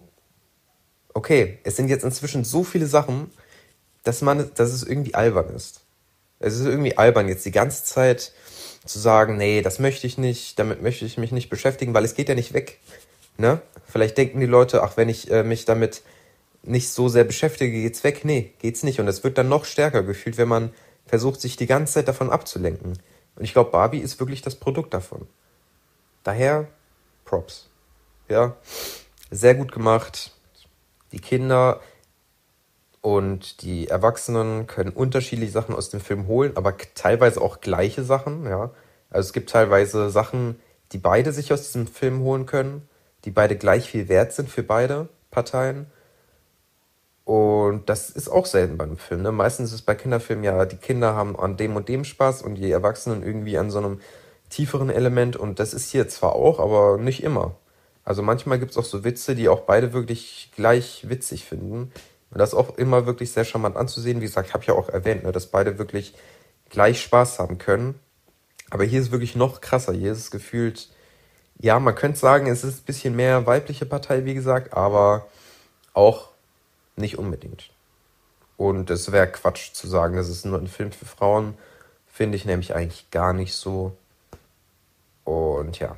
okay, 1.12 1.59
es 1.64 1.76
sind 1.76 1.88
jetzt 1.88 2.04
inzwischen 2.04 2.44
so 2.44 2.62
viele 2.64 2.87
Sachen, 2.87 3.30
dass 4.04 4.22
man, 4.22 4.50
dass 4.54 4.72
es 4.72 4.85
irgendwie 4.85 5.14
albern 5.14 5.48
ist. 5.54 5.80
Es 6.38 6.54
ist 6.54 6.66
irgendwie 6.66 6.96
albern, 6.98 7.28
jetzt 7.28 7.44
die 7.46 7.50
ganze 7.50 7.85
Zeit 7.85 8.33
zu 8.85 8.98
sagen, 8.98 9.37
nee, 9.37 9.62
das 9.62 9.78
möchte 9.78 10.07
ich 10.07 10.18
nicht, 10.18 10.59
damit 10.59 10.83
möchte 10.83 11.04
ich 11.04 11.16
mich 11.16 11.33
nicht 11.33 11.48
beschäftigen, 11.48 11.94
weil 11.94 12.04
es 12.04 12.14
geht 12.14 12.28
ja 12.28 12.35
nicht 12.35 12.52
weg. 12.52 12.78
Ne? 13.38 13.61
Vielleicht 13.87 14.18
denken 14.18 14.40
die 14.40 14.46
Leute, 14.46 14.83
ach, 14.83 14.96
wenn 14.96 15.09
ich 15.09 15.30
äh, 15.30 15.42
mich 15.42 15.64
damit 15.64 16.02
nicht 16.66 16.90
so 16.90 17.09
sehr 17.09 17.24
beschäftige, 17.24 17.83
geht's 17.83 18.05
weg. 18.05 18.24
Nee, 18.24 18.55
geht's 18.59 18.83
nicht. 18.83 19.00
Und 19.00 19.09
es 19.09 19.24
wird 19.24 19.38
dann 19.38 19.48
noch 19.48 19.64
stärker 19.64 20.03
gefühlt, 20.03 20.38
wenn 20.38 20.48
man 20.48 20.72
versucht, 21.07 21.40
sich 21.40 21.57
die 21.57 21.66
ganze 21.66 21.94
Zeit 21.94 22.09
davon 22.09 22.31
abzulenken. 22.31 22.98
Und 23.37 23.44
ich 23.44 23.53
glaube, 23.53 23.70
Barbie 23.70 23.98
ist 23.98 24.20
wirklich 24.20 24.42
das 24.42 24.55
Produkt 24.55 24.94
davon. 24.94 25.27
Daher 26.22 26.68
Props. 27.24 27.68
Ja, 28.29 28.57
sehr 29.31 29.55
gut 29.55 29.72
gemacht. 29.72 30.33
Die 31.12 31.20
Kinder 31.20 31.81
und 33.00 33.62
die 33.62 33.88
Erwachsenen 33.88 34.66
können 34.66 34.90
unterschiedliche 34.90 35.53
Sachen 35.53 35.74
aus 35.74 35.90
dem 35.90 36.00
Film 36.00 36.27
holen, 36.27 36.53
aber 36.55 36.74
teilweise 36.94 37.40
auch 37.42 37.61
gleiche 37.61 38.03
Sachen, 38.03 38.46
ja. 38.46 38.70
Also 39.11 39.27
es 39.29 39.33
gibt 39.33 39.50
teilweise 39.50 40.11
Sachen, 40.11 40.59
die 40.92 40.98
beide 40.98 41.33
sich 41.33 41.53
aus 41.53 41.64
diesem 41.64 41.87
Film 41.87 42.20
holen 42.20 42.46
können, 42.46 42.88
die 43.24 43.31
beide 43.31 43.57
gleich 43.57 43.90
viel 43.90 44.09
wert 44.09 44.33
sind 44.33 44.48
für 44.48 44.62
beide 44.62 45.09
Parteien. 45.31 45.87
Und 47.24 47.88
das 47.88 48.10
ist 48.10 48.28
auch 48.28 48.44
selten 48.44 48.76
bei 48.76 48.84
einem 48.84 48.98
Film. 48.98 49.22
Ne? 49.22 49.32
Meistens 49.32 49.70
ist 49.70 49.76
es 49.76 49.82
bei 49.82 49.94
Kinderfilmen 49.94 50.44
ja, 50.44 50.66
die 50.66 50.76
Kinder 50.76 51.14
haben 51.14 51.38
an 51.38 51.56
dem 51.56 51.74
und 51.74 51.88
dem 51.88 52.04
Spaß 52.04 52.42
und 52.42 52.56
die 52.56 52.70
Erwachsenen 52.70 53.22
irgendwie 53.22 53.56
an 53.56 53.70
so 53.70 53.78
einem 53.78 54.00
tieferen 54.50 54.90
Element. 54.90 55.37
Und 55.37 55.58
das 55.58 55.72
ist 55.72 55.90
hier 55.90 56.08
zwar 56.08 56.34
auch, 56.34 56.60
aber 56.60 56.98
nicht 56.98 57.22
immer. 57.22 57.54
Also 58.04 58.22
manchmal 58.22 58.58
gibt 58.58 58.72
es 58.72 58.76
auch 58.76 58.84
so 58.84 59.04
Witze, 59.04 59.34
die 59.34 59.48
auch 59.48 59.60
beide 59.60 59.94
wirklich 59.94 60.52
gleich 60.54 61.08
witzig 61.08 61.46
finden. 61.46 61.92
Und 62.30 62.38
das 62.38 62.50
ist 62.50 62.54
auch 62.54 62.76
immer 62.76 63.06
wirklich 63.06 63.32
sehr 63.32 63.44
charmant 63.44 63.76
anzusehen. 63.76 64.20
Wie 64.20 64.26
gesagt, 64.26 64.48
ich 64.48 64.54
habe 64.54 64.64
ja 64.64 64.74
auch 64.74 64.90
erwähnt, 64.90 65.24
ne, 65.24 65.32
dass 65.32 65.46
beide 65.46 65.78
wirklich 65.78 66.14
gleich 66.68 67.00
Spaß 67.00 67.38
haben 67.38 67.56
können. 67.56 67.98
Aber 68.70 68.84
hier 68.84 69.00
ist 69.00 69.12
wirklich 69.12 69.37
noch 69.37 69.62
krasser. 69.62 69.94
Hier 69.94 70.12
ist 70.12 70.18
es 70.18 70.30
gefühlt, 70.30 70.90
ja, 71.58 71.78
man 71.78 71.94
könnte 71.94 72.18
sagen, 72.18 72.48
es 72.48 72.64
ist 72.64 72.82
ein 72.82 72.84
bisschen 72.84 73.16
mehr 73.16 73.46
weibliche 73.46 73.87
Partei, 73.87 74.24
wie 74.26 74.34
gesagt, 74.34 74.74
aber 74.74 75.26
auch 75.94 76.33
nicht 76.96 77.18
unbedingt. 77.18 77.70
Und 78.57 78.90
es 78.90 79.11
wäre 79.12 79.26
Quatsch 79.26 79.72
zu 79.72 79.88
sagen, 79.88 80.16
das 80.16 80.28
ist 80.28 80.44
nur 80.44 80.59
ein 80.59 80.68
Film 80.68 80.92
für 80.92 81.07
Frauen. 81.07 81.54
Finde 82.07 82.37
ich 82.37 82.44
nämlich 82.44 82.74
eigentlich 82.74 83.11
gar 83.11 83.33
nicht 83.33 83.54
so. 83.54 83.96
Und 85.24 85.78
ja. 85.80 85.96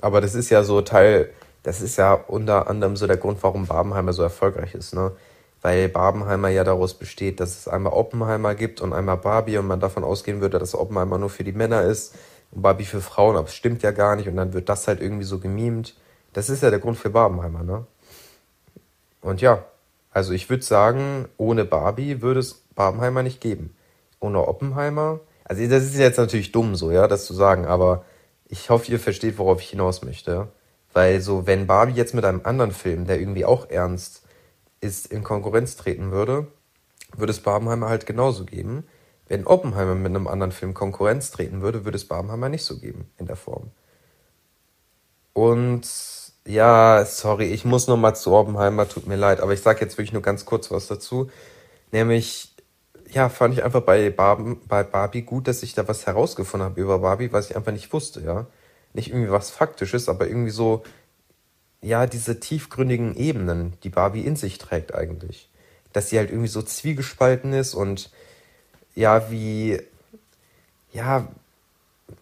Aber 0.00 0.20
das 0.20 0.34
ist 0.34 0.50
ja 0.50 0.62
so 0.62 0.82
Teil, 0.82 1.32
das 1.62 1.80
ist 1.80 1.96
ja 1.96 2.12
unter 2.12 2.68
anderem 2.68 2.96
so 2.96 3.06
der 3.06 3.16
Grund, 3.16 3.42
warum 3.42 3.66
Babenheimer 3.66 4.12
so 4.12 4.22
erfolgreich 4.22 4.74
ist, 4.74 4.94
ne? 4.94 5.12
Weil 5.62 5.88
Babenheimer 5.88 6.48
ja 6.48 6.64
daraus 6.64 6.94
besteht, 6.94 7.40
dass 7.40 7.58
es 7.58 7.66
einmal 7.66 7.94
Oppenheimer 7.94 8.54
gibt 8.54 8.80
und 8.80 8.92
einmal 8.92 9.16
Barbie 9.16 9.56
und 9.56 9.66
man 9.66 9.80
davon 9.80 10.04
ausgehen 10.04 10.40
würde, 10.40 10.58
dass 10.58 10.74
Oppenheimer 10.74 11.18
nur 11.18 11.30
für 11.30 11.44
die 11.44 11.52
Männer 11.52 11.82
ist 11.82 12.14
und 12.52 12.62
Barbie 12.62 12.84
für 12.84 13.00
Frauen, 13.00 13.36
aber 13.36 13.48
es 13.48 13.54
stimmt 13.54 13.82
ja 13.82 13.90
gar 13.90 14.16
nicht 14.16 14.28
und 14.28 14.36
dann 14.36 14.52
wird 14.52 14.68
das 14.68 14.86
halt 14.86 15.00
irgendwie 15.00 15.24
so 15.24 15.40
gemimt. 15.40 15.96
Das 16.34 16.50
ist 16.50 16.62
ja 16.62 16.70
der 16.70 16.78
Grund 16.78 16.98
für 16.98 17.10
Babenheimer, 17.10 17.62
ne? 17.62 17.86
Und 19.22 19.40
ja, 19.40 19.64
also 20.16 20.32
ich 20.32 20.48
würde 20.48 20.64
sagen, 20.64 21.28
ohne 21.36 21.66
Barbie 21.66 22.22
würde 22.22 22.40
es 22.40 22.64
Barbenheimer 22.74 23.22
nicht 23.22 23.42
geben. 23.42 23.76
Ohne 24.18 24.48
Oppenheimer. 24.48 25.20
Also 25.44 25.68
das 25.68 25.84
ist 25.84 25.98
jetzt 25.98 26.16
natürlich 26.16 26.52
dumm 26.52 26.74
so, 26.74 26.90
ja, 26.90 27.06
das 27.06 27.26
zu 27.26 27.34
sagen, 27.34 27.66
aber 27.66 28.02
ich 28.46 28.70
hoffe, 28.70 28.90
ihr 28.90 28.98
versteht, 28.98 29.36
worauf 29.36 29.60
ich 29.60 29.68
hinaus 29.68 30.02
möchte. 30.02 30.48
Weil 30.94 31.20
so, 31.20 31.46
wenn 31.46 31.66
Barbie 31.66 31.92
jetzt 31.92 32.14
mit 32.14 32.24
einem 32.24 32.40
anderen 32.44 32.72
Film, 32.72 33.06
der 33.06 33.20
irgendwie 33.20 33.44
auch 33.44 33.68
ernst 33.68 34.22
ist, 34.80 35.06
in 35.06 35.22
Konkurrenz 35.22 35.76
treten 35.76 36.12
würde, 36.12 36.46
würde 37.14 37.32
es 37.32 37.40
Barbenheimer 37.40 37.90
halt 37.90 38.06
genauso 38.06 38.46
geben. 38.46 38.84
Wenn 39.28 39.46
Oppenheimer 39.46 39.94
mit 39.94 40.06
einem 40.06 40.28
anderen 40.28 40.52
Film 40.52 40.72
Konkurrenz 40.72 41.30
treten 41.30 41.60
würde, 41.60 41.84
würde 41.84 41.96
es 41.96 42.08
Barbenheimer 42.08 42.48
nicht 42.48 42.64
so 42.64 42.78
geben 42.78 43.10
in 43.18 43.26
der 43.26 43.36
Form. 43.36 43.70
Und 45.34 45.86
ja, 46.46 47.04
sorry, 47.04 47.46
ich 47.46 47.64
muss 47.64 47.88
noch 47.88 47.96
mal 47.96 48.14
zu 48.14 48.32
Oppenheimer, 48.32 48.88
tut 48.88 49.06
mir 49.06 49.16
leid, 49.16 49.40
aber 49.40 49.52
ich 49.52 49.60
sage 49.62 49.80
jetzt 49.80 49.98
wirklich 49.98 50.12
nur 50.12 50.22
ganz 50.22 50.44
kurz 50.44 50.70
was 50.70 50.86
dazu. 50.86 51.30
Nämlich, 51.92 52.54
ja, 53.10 53.28
fand 53.28 53.54
ich 53.54 53.64
einfach 53.64 53.82
bei, 53.82 54.10
Barben, 54.10 54.60
bei 54.68 54.82
Barbie 54.84 55.22
gut, 55.22 55.48
dass 55.48 55.62
ich 55.62 55.74
da 55.74 55.88
was 55.88 56.06
herausgefunden 56.06 56.68
habe 56.70 56.80
über 56.80 57.00
Barbie, 57.00 57.32
was 57.32 57.50
ich 57.50 57.56
einfach 57.56 57.72
nicht 57.72 57.92
wusste, 57.92 58.20
ja. 58.20 58.46
Nicht 58.94 59.10
irgendwie 59.10 59.30
was 59.30 59.50
Faktisches, 59.50 60.08
aber 60.08 60.28
irgendwie 60.28 60.50
so, 60.50 60.84
ja, 61.82 62.06
diese 62.06 62.40
tiefgründigen 62.40 63.16
Ebenen, 63.16 63.74
die 63.82 63.90
Barbie 63.90 64.22
in 64.22 64.36
sich 64.36 64.58
trägt 64.58 64.94
eigentlich. 64.94 65.48
Dass 65.92 66.10
sie 66.10 66.18
halt 66.18 66.30
irgendwie 66.30 66.48
so 66.48 66.62
zwiegespalten 66.62 67.52
ist 67.52 67.74
und 67.74 68.10
ja, 68.94 69.30
wie, 69.30 69.80
ja, 70.92 71.28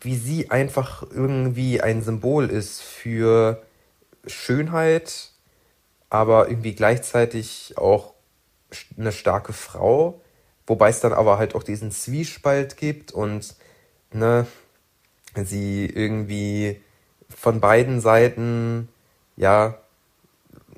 wie 0.00 0.16
sie 0.16 0.50
einfach 0.50 1.02
irgendwie 1.10 1.80
ein 1.80 2.02
Symbol 2.02 2.50
ist 2.50 2.82
für 2.82 3.62
Schönheit, 4.26 5.30
aber 6.10 6.48
irgendwie 6.48 6.74
gleichzeitig 6.74 7.74
auch 7.76 8.14
eine 8.98 9.12
starke 9.12 9.52
Frau, 9.52 10.20
wobei 10.66 10.88
es 10.90 11.00
dann 11.00 11.12
aber 11.12 11.38
halt 11.38 11.54
auch 11.54 11.62
diesen 11.62 11.90
Zwiespalt 11.90 12.76
gibt 12.76 13.12
und 13.12 13.54
ne, 14.12 14.46
sie 15.34 15.86
irgendwie 15.86 16.80
von 17.28 17.60
beiden 17.60 18.00
Seiten 18.00 18.88
ja 19.36 19.78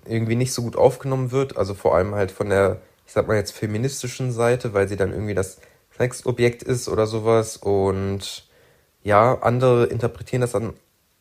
irgendwie 0.05 0.37
nicht 0.37 0.53
so 0.53 0.63
gut 0.63 0.77
aufgenommen 0.77 1.33
wird, 1.33 1.57
also 1.57 1.75
vor 1.75 1.95
allem 1.95 2.15
halt 2.15 2.31
von 2.31 2.49
der, 2.49 2.81
ich 3.07 3.13
sag 3.13 3.27
mal 3.27 3.37
jetzt 3.37 3.53
feministischen 3.53 4.33
Seite, 4.33 4.73
weil 4.73 4.89
sie 4.89 4.97
dann 4.97 5.13
irgendwie 5.13 5.35
das 5.35 5.59
Sexobjekt 5.97 6.63
ist 6.63 6.89
oder 6.89 7.07
sowas. 7.07 7.57
Und 7.57 8.47
ja, 9.03 9.39
andere 9.41 9.87
interpretieren 9.87 10.43
das 10.43 10.53
dann 10.53 10.75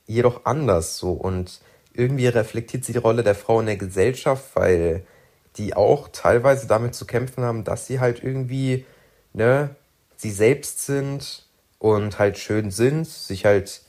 jedoch 0.05 0.45
anders 0.45 0.97
so. 0.97 1.11
Und 1.13 1.59
irgendwie 1.97 2.27
reflektiert 2.27 2.85
sie 2.85 2.93
die 2.93 2.99
Rolle 2.99 3.23
der 3.23 3.35
Frau 3.35 3.59
in 3.59 3.65
der 3.65 3.77
Gesellschaft, 3.77 4.55
weil 4.55 5.05
die 5.57 5.75
auch 5.75 6.09
teilweise 6.09 6.67
damit 6.67 6.95
zu 6.95 7.05
kämpfen 7.05 7.43
haben, 7.43 7.63
dass 7.63 7.87
sie 7.87 7.99
halt 7.99 8.23
irgendwie, 8.23 8.85
ne, 9.33 9.75
sie 10.17 10.31
selbst 10.31 10.85
sind 10.85 11.45
und 11.79 12.19
halt 12.19 12.37
schön 12.37 12.71
sind, 12.71 13.07
sich 13.07 13.45
halt 13.45 13.81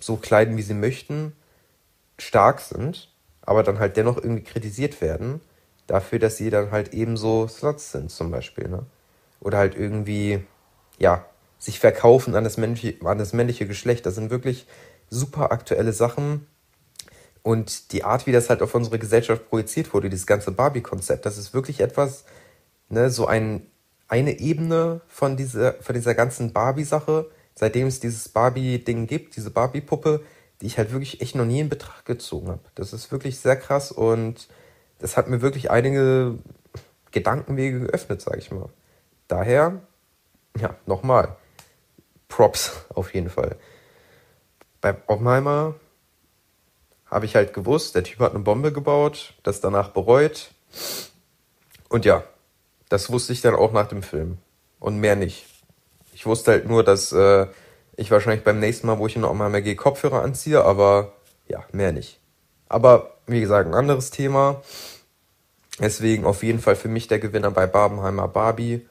so 0.00 0.16
kleiden, 0.16 0.56
wie 0.56 0.62
sie 0.62 0.74
möchten, 0.74 1.32
stark 2.18 2.60
sind, 2.60 3.10
aber 3.42 3.62
dann 3.62 3.78
halt 3.78 3.96
dennoch 3.96 4.16
irgendwie 4.16 4.44
kritisiert 4.44 5.00
werden 5.00 5.40
dafür, 5.86 6.18
dass 6.18 6.36
sie 6.36 6.50
dann 6.50 6.70
halt 6.70 6.94
ebenso 6.94 7.48
Slots 7.48 7.92
sind, 7.92 8.10
zum 8.10 8.30
Beispiel, 8.30 8.68
ne? 8.68 8.86
Oder 9.40 9.58
halt 9.58 9.76
irgendwie, 9.76 10.42
ja, 10.98 11.26
sich 11.58 11.78
verkaufen 11.80 12.34
an 12.34 12.44
das 12.44 12.56
männliche, 12.56 12.96
an 13.04 13.18
das 13.18 13.32
männliche 13.32 13.66
Geschlecht. 13.66 14.06
Das 14.06 14.14
sind 14.14 14.30
wirklich 14.30 14.66
super 15.10 15.52
aktuelle 15.52 15.92
Sachen, 15.92 16.46
und 17.44 17.92
die 17.92 18.04
Art, 18.04 18.26
wie 18.26 18.32
das 18.32 18.48
halt 18.48 18.62
auf 18.62 18.74
unsere 18.74 18.98
Gesellschaft 18.98 19.50
projiziert 19.50 19.92
wurde, 19.92 20.08
dieses 20.08 20.26
ganze 20.26 20.50
Barbie-Konzept, 20.50 21.26
das 21.26 21.36
ist 21.36 21.52
wirklich 21.52 21.80
etwas, 21.80 22.24
ne, 22.88 23.10
so 23.10 23.26
ein, 23.26 23.66
eine 24.08 24.38
Ebene 24.40 25.02
von 25.08 25.36
dieser, 25.36 25.74
von 25.74 25.94
dieser 25.94 26.14
ganzen 26.14 26.54
Barbie-Sache, 26.54 27.30
seitdem 27.54 27.86
es 27.86 28.00
dieses 28.00 28.30
Barbie-Ding 28.30 29.06
gibt, 29.06 29.36
diese 29.36 29.50
Barbie-Puppe, 29.50 30.22
die 30.62 30.66
ich 30.66 30.78
halt 30.78 30.92
wirklich 30.92 31.20
echt 31.20 31.34
noch 31.34 31.44
nie 31.44 31.60
in 31.60 31.68
Betracht 31.68 32.06
gezogen 32.06 32.48
habe. 32.48 32.62
Das 32.76 32.94
ist 32.94 33.12
wirklich 33.12 33.38
sehr 33.38 33.56
krass 33.56 33.92
und 33.92 34.48
das 34.98 35.18
hat 35.18 35.28
mir 35.28 35.42
wirklich 35.42 35.70
einige 35.70 36.38
Gedankenwege 37.10 37.80
geöffnet, 37.80 38.22
sag 38.22 38.38
ich 38.38 38.52
mal. 38.52 38.70
Daher, 39.28 39.82
ja, 40.58 40.76
nochmal, 40.86 41.36
Props 42.28 42.86
auf 42.94 43.12
jeden 43.12 43.28
Fall. 43.28 43.56
Bei 44.80 44.96
Oppenheimer 45.08 45.74
habe 47.14 47.26
ich 47.26 47.36
halt 47.36 47.54
gewusst, 47.54 47.94
der 47.94 48.02
Typ 48.02 48.18
hat 48.18 48.34
eine 48.34 48.42
Bombe 48.42 48.72
gebaut, 48.72 49.34
das 49.44 49.60
danach 49.60 49.90
bereut. 49.90 50.50
Und 51.88 52.04
ja, 52.04 52.24
das 52.88 53.08
wusste 53.08 53.32
ich 53.32 53.40
dann 53.40 53.54
auch 53.54 53.70
nach 53.70 53.86
dem 53.86 54.02
Film. 54.02 54.38
Und 54.80 54.98
mehr 54.98 55.14
nicht. 55.14 55.46
Ich 56.12 56.26
wusste 56.26 56.50
halt 56.50 56.66
nur, 56.66 56.82
dass 56.82 57.12
äh, 57.12 57.46
ich 57.96 58.10
wahrscheinlich 58.10 58.42
beim 58.42 58.58
nächsten 58.58 58.88
Mal, 58.88 58.98
wo 58.98 59.06
ich 59.06 59.14
in 59.14 59.24
Oppenheimer 59.24 59.60
gehe, 59.60 59.76
Kopfhörer 59.76 60.22
anziehe, 60.22 60.64
aber 60.64 61.12
ja, 61.46 61.62
mehr 61.70 61.92
nicht. 61.92 62.18
Aber 62.68 63.18
wie 63.28 63.40
gesagt, 63.40 63.68
ein 63.68 63.74
anderes 63.74 64.10
Thema. 64.10 64.60
Deswegen 65.78 66.24
auf 66.24 66.42
jeden 66.42 66.58
Fall 66.58 66.74
für 66.74 66.88
mich 66.88 67.06
der 67.06 67.20
Gewinner 67.20 67.52
bei 67.52 67.68
Barbenheimer 67.68 68.26
Barbie. 68.26 68.88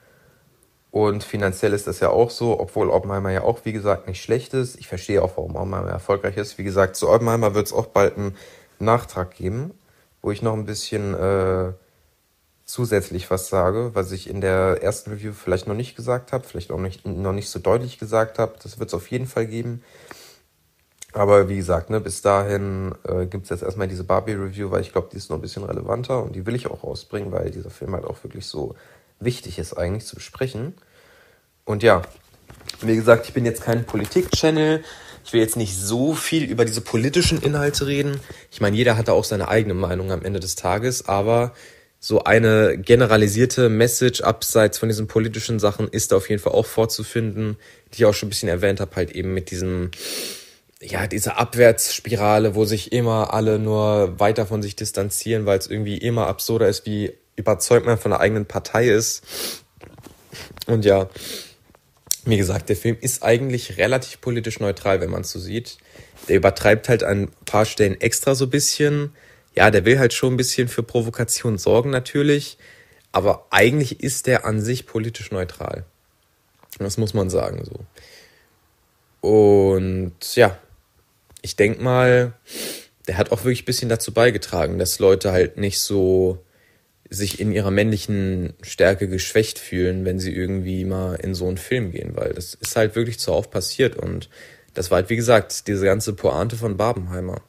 Und 0.93 1.23
finanziell 1.23 1.73
ist 1.73 1.87
das 1.87 2.01
ja 2.01 2.09
auch 2.09 2.29
so, 2.29 2.59
obwohl 2.59 2.91
Oppenheimer 2.91 3.31
ja 3.31 3.41
auch, 3.41 3.61
wie 3.63 3.73
gesagt, 3.73 4.07
nicht 4.07 4.21
schlecht 4.21 4.53
ist. 4.53 4.75
Ich 4.75 4.87
verstehe 4.87 5.23
auch, 5.23 5.37
warum 5.37 5.55
Oppenheimer 5.55 5.89
erfolgreich 5.89 6.37
ist. 6.37 6.59
Wie 6.59 6.63
gesagt, 6.63 6.95
zu 6.95 7.09
Oppenheimer 7.09 7.55
wird 7.55 7.65
es 7.65 7.73
auch 7.73 7.87
bald 7.87 8.15
einen 8.15 8.37
Nachtrag 8.77 9.33
geben, 9.33 9.71
wo 10.21 10.29
ich 10.29 10.43
noch 10.43 10.53
ein 10.53 10.65
bisschen 10.65 11.15
äh, 11.15 11.73
zusätzlich 12.63 13.31
was 13.31 13.49
sage, 13.49 13.89
was 13.95 14.11
ich 14.11 14.29
in 14.29 14.39
der 14.39 14.83
ersten 14.83 15.09
Review 15.09 15.33
vielleicht 15.33 15.65
noch 15.65 15.73
nicht 15.73 15.95
gesagt 15.95 16.31
habe, 16.31 16.43
vielleicht 16.43 16.71
auch 16.71 16.79
nicht, 16.79 17.07
noch 17.07 17.33
nicht 17.33 17.49
so 17.49 17.57
deutlich 17.57 17.97
gesagt 17.97 18.37
habe. 18.37 18.53
Das 18.61 18.77
wird 18.77 18.89
es 18.89 18.93
auf 18.93 19.07
jeden 19.09 19.25
Fall 19.25 19.47
geben. 19.47 19.81
Aber 21.11 21.49
wie 21.49 21.57
gesagt, 21.57 21.89
ne, 21.89 22.01
bis 22.01 22.21
dahin 22.21 22.93
äh, 23.07 23.25
gibt 23.25 23.45
es 23.45 23.49
jetzt 23.49 23.63
erstmal 23.63 23.87
diese 23.87 24.03
Barbie-Review, 24.03 24.69
weil 24.69 24.81
ich 24.81 24.91
glaube, 24.91 25.09
die 25.11 25.17
ist 25.17 25.31
noch 25.31 25.39
ein 25.39 25.41
bisschen 25.41 25.63
relevanter 25.63 26.21
und 26.21 26.35
die 26.35 26.45
will 26.45 26.53
ich 26.53 26.67
auch 26.67 26.83
rausbringen, 26.83 27.31
weil 27.31 27.49
dieser 27.49 27.71
Film 27.71 27.93
halt 27.93 28.05
auch 28.05 28.23
wirklich 28.23 28.45
so 28.45 28.75
wichtig 29.25 29.59
ist 29.59 29.73
eigentlich 29.73 30.05
zu 30.05 30.15
besprechen. 30.15 30.73
Und 31.65 31.83
ja, 31.83 32.01
wie 32.81 32.95
gesagt, 32.95 33.27
ich 33.27 33.33
bin 33.33 33.45
jetzt 33.45 33.63
kein 33.63 33.85
Politik-Channel. 33.85 34.83
Ich 35.25 35.33
will 35.33 35.41
jetzt 35.41 35.55
nicht 35.55 35.77
so 35.77 36.13
viel 36.13 36.43
über 36.43 36.65
diese 36.65 36.81
politischen 36.81 37.41
Inhalte 37.41 37.87
reden. 37.87 38.19
Ich 38.51 38.59
meine, 38.59 38.75
jeder 38.75 38.97
hat 38.97 39.07
da 39.07 39.13
auch 39.13 39.23
seine 39.23 39.47
eigene 39.47 39.73
Meinung 39.73 40.11
am 40.11 40.23
Ende 40.23 40.39
des 40.39 40.55
Tages, 40.55 41.07
aber 41.07 41.53
so 41.99 42.25
eine 42.25 42.77
generalisierte 42.77 43.69
Message 43.69 44.19
abseits 44.21 44.77
von 44.77 44.89
diesen 44.89 45.07
politischen 45.07 45.59
Sachen 45.59 45.87
ist 45.87 46.11
da 46.11 46.17
auf 46.17 46.29
jeden 46.29 46.41
Fall 46.41 46.51
auch 46.51 46.65
vorzufinden, 46.65 47.55
die 47.93 47.99
ich 47.99 48.05
auch 48.05 48.13
schon 48.13 48.27
ein 48.27 48.31
bisschen 48.31 48.49
erwähnt 48.49 48.81
habe, 48.81 48.93
halt 48.97 49.11
eben 49.11 49.33
mit 49.33 49.51
diesem, 49.51 49.91
ja, 50.81 51.07
diese 51.07 51.37
Abwärtsspirale, 51.37 52.55
wo 52.55 52.65
sich 52.65 52.91
immer 52.91 53.33
alle 53.33 53.57
nur 53.57 54.19
weiter 54.19 54.45
von 54.45 54.61
sich 54.61 54.75
distanzieren, 54.75 55.45
weil 55.45 55.57
es 55.57 55.67
irgendwie 55.67 55.97
immer 55.97 56.27
absurder 56.27 56.67
ist, 56.67 56.85
wie 56.85 57.13
überzeugt 57.35 57.85
man 57.85 57.97
von 57.97 58.11
der 58.11 58.19
eigenen 58.19 58.45
Partei 58.45 58.87
ist. 58.87 59.23
Und 60.67 60.85
ja, 60.85 61.09
wie 62.25 62.37
gesagt, 62.37 62.69
der 62.69 62.75
Film 62.75 62.97
ist 63.01 63.23
eigentlich 63.23 63.77
relativ 63.77 64.21
politisch 64.21 64.59
neutral, 64.59 65.01
wenn 65.01 65.09
man 65.09 65.21
es 65.21 65.31
so 65.31 65.39
sieht. 65.39 65.77
Der 66.27 66.37
übertreibt 66.37 66.87
halt 66.87 67.03
an 67.03 67.23
ein 67.23 67.31
paar 67.45 67.65
Stellen 67.65 67.99
extra 67.99 68.33
so 68.35 68.45
ein 68.45 68.49
bisschen. 68.49 69.13
Ja, 69.55 69.71
der 69.71 69.85
will 69.85 69.99
halt 69.99 70.13
schon 70.13 70.33
ein 70.33 70.37
bisschen 70.37 70.67
für 70.67 70.83
Provokation 70.83 71.57
sorgen 71.57 71.89
natürlich. 71.89 72.57
Aber 73.11 73.47
eigentlich 73.51 74.01
ist 74.01 74.25
der 74.27 74.45
an 74.45 74.61
sich 74.61 74.85
politisch 74.85 75.31
neutral. 75.31 75.85
Das 76.79 76.97
muss 76.97 77.13
man 77.13 77.29
sagen 77.29 77.63
so. 77.63 77.85
Und 79.27 80.35
ja, 80.35 80.57
ich 81.41 81.55
denk 81.55 81.81
mal, 81.81 82.33
der 83.07 83.17
hat 83.17 83.31
auch 83.31 83.43
wirklich 83.43 83.63
ein 83.63 83.65
bisschen 83.65 83.89
dazu 83.89 84.13
beigetragen, 84.13 84.79
dass 84.79 84.99
Leute 84.99 85.31
halt 85.31 85.57
nicht 85.57 85.79
so 85.79 86.43
sich 87.09 87.39
in 87.39 87.51
ihrer 87.51 87.71
männlichen 87.71 88.53
Stärke 88.61 89.07
geschwächt 89.07 89.59
fühlen, 89.59 90.05
wenn 90.05 90.19
sie 90.19 90.33
irgendwie 90.33 90.85
mal 90.85 91.15
in 91.15 91.35
so 91.35 91.47
einen 91.47 91.57
Film 91.57 91.91
gehen, 91.91 92.15
weil 92.15 92.33
das 92.33 92.53
ist 92.55 92.75
halt 92.75 92.95
wirklich 92.95 93.19
zu 93.19 93.31
oft 93.33 93.51
passiert 93.51 93.95
und 93.95 94.29
das 94.73 94.89
war 94.89 94.97
halt, 94.97 95.09
wie 95.09 95.15
gesagt, 95.15 95.67
diese 95.67 95.85
ganze 95.85 96.13
Pointe 96.13 96.55
von 96.55 96.77
Barbenheimer. 96.77 97.41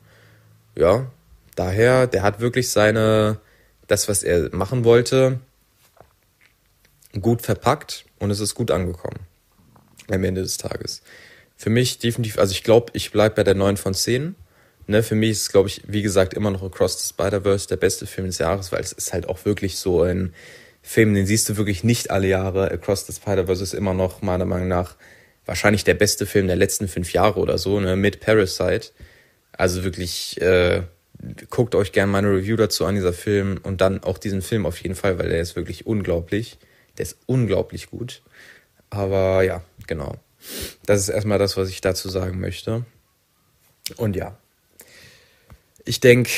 Ja, 0.76 1.10
daher, 1.56 2.06
der 2.06 2.22
hat 2.22 2.40
wirklich 2.40 2.70
seine, 2.70 3.40
das, 3.86 4.08
was 4.08 4.22
er 4.22 4.54
machen 4.54 4.84
wollte, 4.84 5.40
gut 7.20 7.42
verpackt 7.42 8.04
und 8.18 8.30
es 8.30 8.40
ist 8.40 8.54
gut 8.54 8.70
angekommen. 8.70 9.20
Am 10.10 10.22
Ende 10.24 10.42
des 10.42 10.58
Tages. 10.58 11.02
Für 11.56 11.70
mich 11.70 11.98
definitiv, 11.98 12.38
also 12.38 12.52
ich 12.52 12.62
glaube, 12.62 12.92
ich 12.92 13.10
bleibe 13.10 13.36
bei 13.36 13.44
der 13.44 13.54
9 13.54 13.76
von 13.76 13.94
10. 13.94 14.34
Ne, 14.86 15.02
für 15.02 15.14
mich 15.14 15.30
ist 15.30 15.50
glaube 15.50 15.68
ich, 15.68 15.82
wie 15.86 16.02
gesagt, 16.02 16.34
immer 16.34 16.50
noch 16.50 16.62
Across 16.62 17.00
the 17.00 17.08
Spider-Verse 17.08 17.68
der 17.68 17.76
beste 17.76 18.06
Film 18.06 18.26
des 18.26 18.38
Jahres, 18.38 18.70
weil 18.70 18.80
es 18.80 18.92
ist 18.92 19.12
halt 19.12 19.28
auch 19.28 19.44
wirklich 19.44 19.78
so 19.78 20.02
ein 20.02 20.34
Film, 20.82 21.14
den 21.14 21.26
siehst 21.26 21.48
du 21.48 21.56
wirklich 21.56 21.82
nicht 21.82 22.10
alle 22.10 22.28
Jahre. 22.28 22.70
Across 22.70 23.06
the 23.06 23.14
Spider-Verse 23.14 23.62
ist 23.62 23.72
immer 23.72 23.94
noch, 23.94 24.20
meiner 24.20 24.44
Meinung 24.44 24.68
nach, 24.68 24.96
wahrscheinlich 25.46 25.84
der 25.84 25.94
beste 25.94 26.26
Film 26.26 26.46
der 26.46 26.56
letzten 26.56 26.88
fünf 26.88 27.12
Jahre 27.12 27.40
oder 27.40 27.56
so, 27.56 27.80
ne, 27.80 27.96
mit 27.96 28.20
Parasite. 28.20 28.90
Also 29.52 29.84
wirklich, 29.84 30.40
äh, 30.40 30.82
guckt 31.48 31.74
euch 31.74 31.92
gerne 31.92 32.12
meine 32.12 32.28
Review 32.28 32.56
dazu 32.56 32.84
an, 32.84 32.94
dieser 32.94 33.12
Film, 33.12 33.60
und 33.62 33.80
dann 33.80 34.02
auch 34.02 34.18
diesen 34.18 34.42
Film 34.42 34.66
auf 34.66 34.78
jeden 34.82 34.94
Fall, 34.94 35.18
weil 35.18 35.28
der 35.28 35.40
ist 35.40 35.56
wirklich 35.56 35.86
unglaublich. 35.86 36.58
Der 36.98 37.04
ist 37.04 37.18
unglaublich 37.26 37.90
gut. 37.90 38.22
Aber 38.90 39.42
ja, 39.42 39.62
genau. 39.86 40.16
Das 40.86 41.00
ist 41.00 41.08
erstmal 41.08 41.38
das, 41.38 41.56
was 41.56 41.68
ich 41.70 41.80
dazu 41.80 42.08
sagen 42.08 42.40
möchte. 42.40 42.84
Und 43.96 44.16
ja, 44.16 44.36
ich 45.84 46.00
denke, 46.00 46.30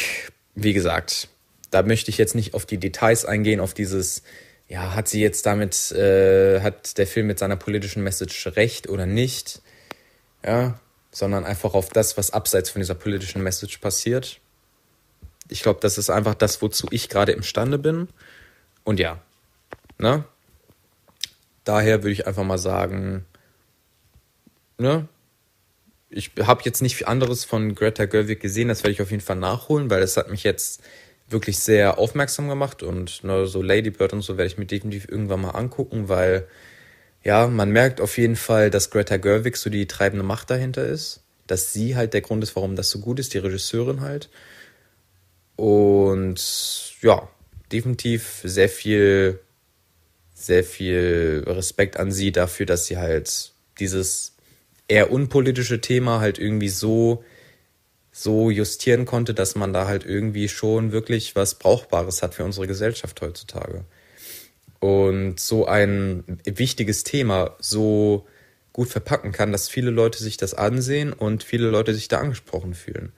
wie 0.54 0.72
gesagt, 0.72 1.28
da 1.70 1.82
möchte 1.82 2.10
ich 2.10 2.18
jetzt 2.18 2.34
nicht 2.34 2.54
auf 2.54 2.66
die 2.66 2.78
Details 2.78 3.24
eingehen, 3.24 3.60
auf 3.60 3.74
dieses, 3.74 4.22
ja, 4.68 4.94
hat 4.94 5.08
sie 5.08 5.20
jetzt 5.20 5.46
damit, 5.46 5.92
äh, 5.92 6.60
hat 6.60 6.98
der 6.98 7.06
Film 7.06 7.26
mit 7.26 7.38
seiner 7.38 7.56
politischen 7.56 8.02
Message 8.02 8.46
recht 8.56 8.88
oder 8.88 9.06
nicht, 9.06 9.60
ja, 10.44 10.80
sondern 11.10 11.44
einfach 11.44 11.74
auf 11.74 11.88
das, 11.90 12.16
was 12.16 12.30
abseits 12.30 12.70
von 12.70 12.80
dieser 12.80 12.94
politischen 12.94 13.42
Message 13.42 13.78
passiert. 13.78 14.40
Ich 15.48 15.62
glaube, 15.62 15.80
das 15.80 15.98
ist 15.98 16.10
einfach 16.10 16.34
das, 16.34 16.60
wozu 16.60 16.88
ich 16.90 17.08
gerade 17.08 17.32
imstande 17.32 17.78
bin. 17.78 18.08
Und 18.84 19.00
ja, 19.00 19.20
ne? 19.98 20.24
Daher 21.64 22.02
würde 22.02 22.12
ich 22.12 22.26
einfach 22.26 22.44
mal 22.44 22.58
sagen, 22.58 23.24
ne? 24.78 25.08
Ich 26.16 26.32
habe 26.40 26.62
jetzt 26.64 26.80
nicht 26.80 26.96
viel 26.96 27.06
anderes 27.06 27.44
von 27.44 27.74
Greta 27.74 28.06
Gerwig 28.06 28.40
gesehen, 28.40 28.68
das 28.68 28.82
werde 28.82 28.92
ich 28.92 29.02
auf 29.02 29.10
jeden 29.10 29.22
Fall 29.22 29.36
nachholen, 29.36 29.90
weil 29.90 30.00
das 30.00 30.16
hat 30.16 30.30
mich 30.30 30.44
jetzt 30.44 30.82
wirklich 31.28 31.58
sehr 31.58 31.98
aufmerksam 31.98 32.48
gemacht. 32.48 32.82
Und 32.82 33.22
ne, 33.22 33.46
so 33.46 33.60
Lady 33.60 33.90
Bird 33.90 34.14
und 34.14 34.22
so 34.22 34.38
werde 34.38 34.46
ich 34.46 34.56
mir 34.56 34.64
definitiv 34.64 35.08
irgendwann 35.08 35.42
mal 35.42 35.50
angucken, 35.50 36.08
weil 36.08 36.46
ja, 37.22 37.48
man 37.48 37.70
merkt 37.70 38.00
auf 38.00 38.16
jeden 38.16 38.36
Fall, 38.36 38.70
dass 38.70 38.90
Greta 38.90 39.18
Gerwig 39.18 39.56
so 39.56 39.68
die 39.68 39.86
treibende 39.86 40.24
Macht 40.24 40.48
dahinter 40.48 40.86
ist, 40.86 41.22
dass 41.46 41.72
sie 41.72 41.96
halt 41.96 42.14
der 42.14 42.22
Grund 42.22 42.42
ist, 42.42 42.56
warum 42.56 42.76
das 42.76 42.88
so 42.88 43.00
gut 43.00 43.18
ist, 43.18 43.34
die 43.34 43.38
Regisseurin 43.38 44.00
halt. 44.00 44.30
Und 45.56 46.40
ja, 47.02 47.28
definitiv 47.72 48.40
sehr 48.42 48.70
viel, 48.70 49.40
sehr 50.32 50.64
viel 50.64 51.44
Respekt 51.46 51.98
an 51.98 52.10
sie 52.10 52.32
dafür, 52.32 52.64
dass 52.64 52.86
sie 52.86 52.96
halt 52.96 53.52
dieses 53.80 54.35
eher 54.88 55.10
unpolitische 55.10 55.80
Thema 55.80 56.20
halt 56.20 56.38
irgendwie 56.38 56.68
so 56.68 57.24
so 58.18 58.48
justieren 58.50 59.04
konnte, 59.04 59.34
dass 59.34 59.56
man 59.56 59.74
da 59.74 59.86
halt 59.86 60.06
irgendwie 60.06 60.48
schon 60.48 60.90
wirklich 60.90 61.36
was 61.36 61.56
Brauchbares 61.56 62.22
hat 62.22 62.34
für 62.34 62.44
unsere 62.44 62.66
Gesellschaft 62.66 63.20
heutzutage. 63.20 63.84
Und 64.80 65.38
so 65.38 65.66
ein 65.66 66.24
wichtiges 66.44 67.04
Thema 67.04 67.56
so 67.58 68.26
gut 68.72 68.88
verpacken 68.88 69.32
kann, 69.32 69.52
dass 69.52 69.68
viele 69.68 69.90
Leute 69.90 70.22
sich 70.22 70.38
das 70.38 70.54
ansehen 70.54 71.12
und 71.12 71.42
viele 71.42 71.68
Leute 71.68 71.92
sich 71.92 72.08
da 72.08 72.18
angesprochen 72.18 72.72
fühlen. 72.72 73.12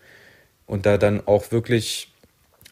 Und 0.67 0.85
da 0.85 0.99
dann 0.99 1.25
auch 1.29 1.53
wirklich, 1.53 2.13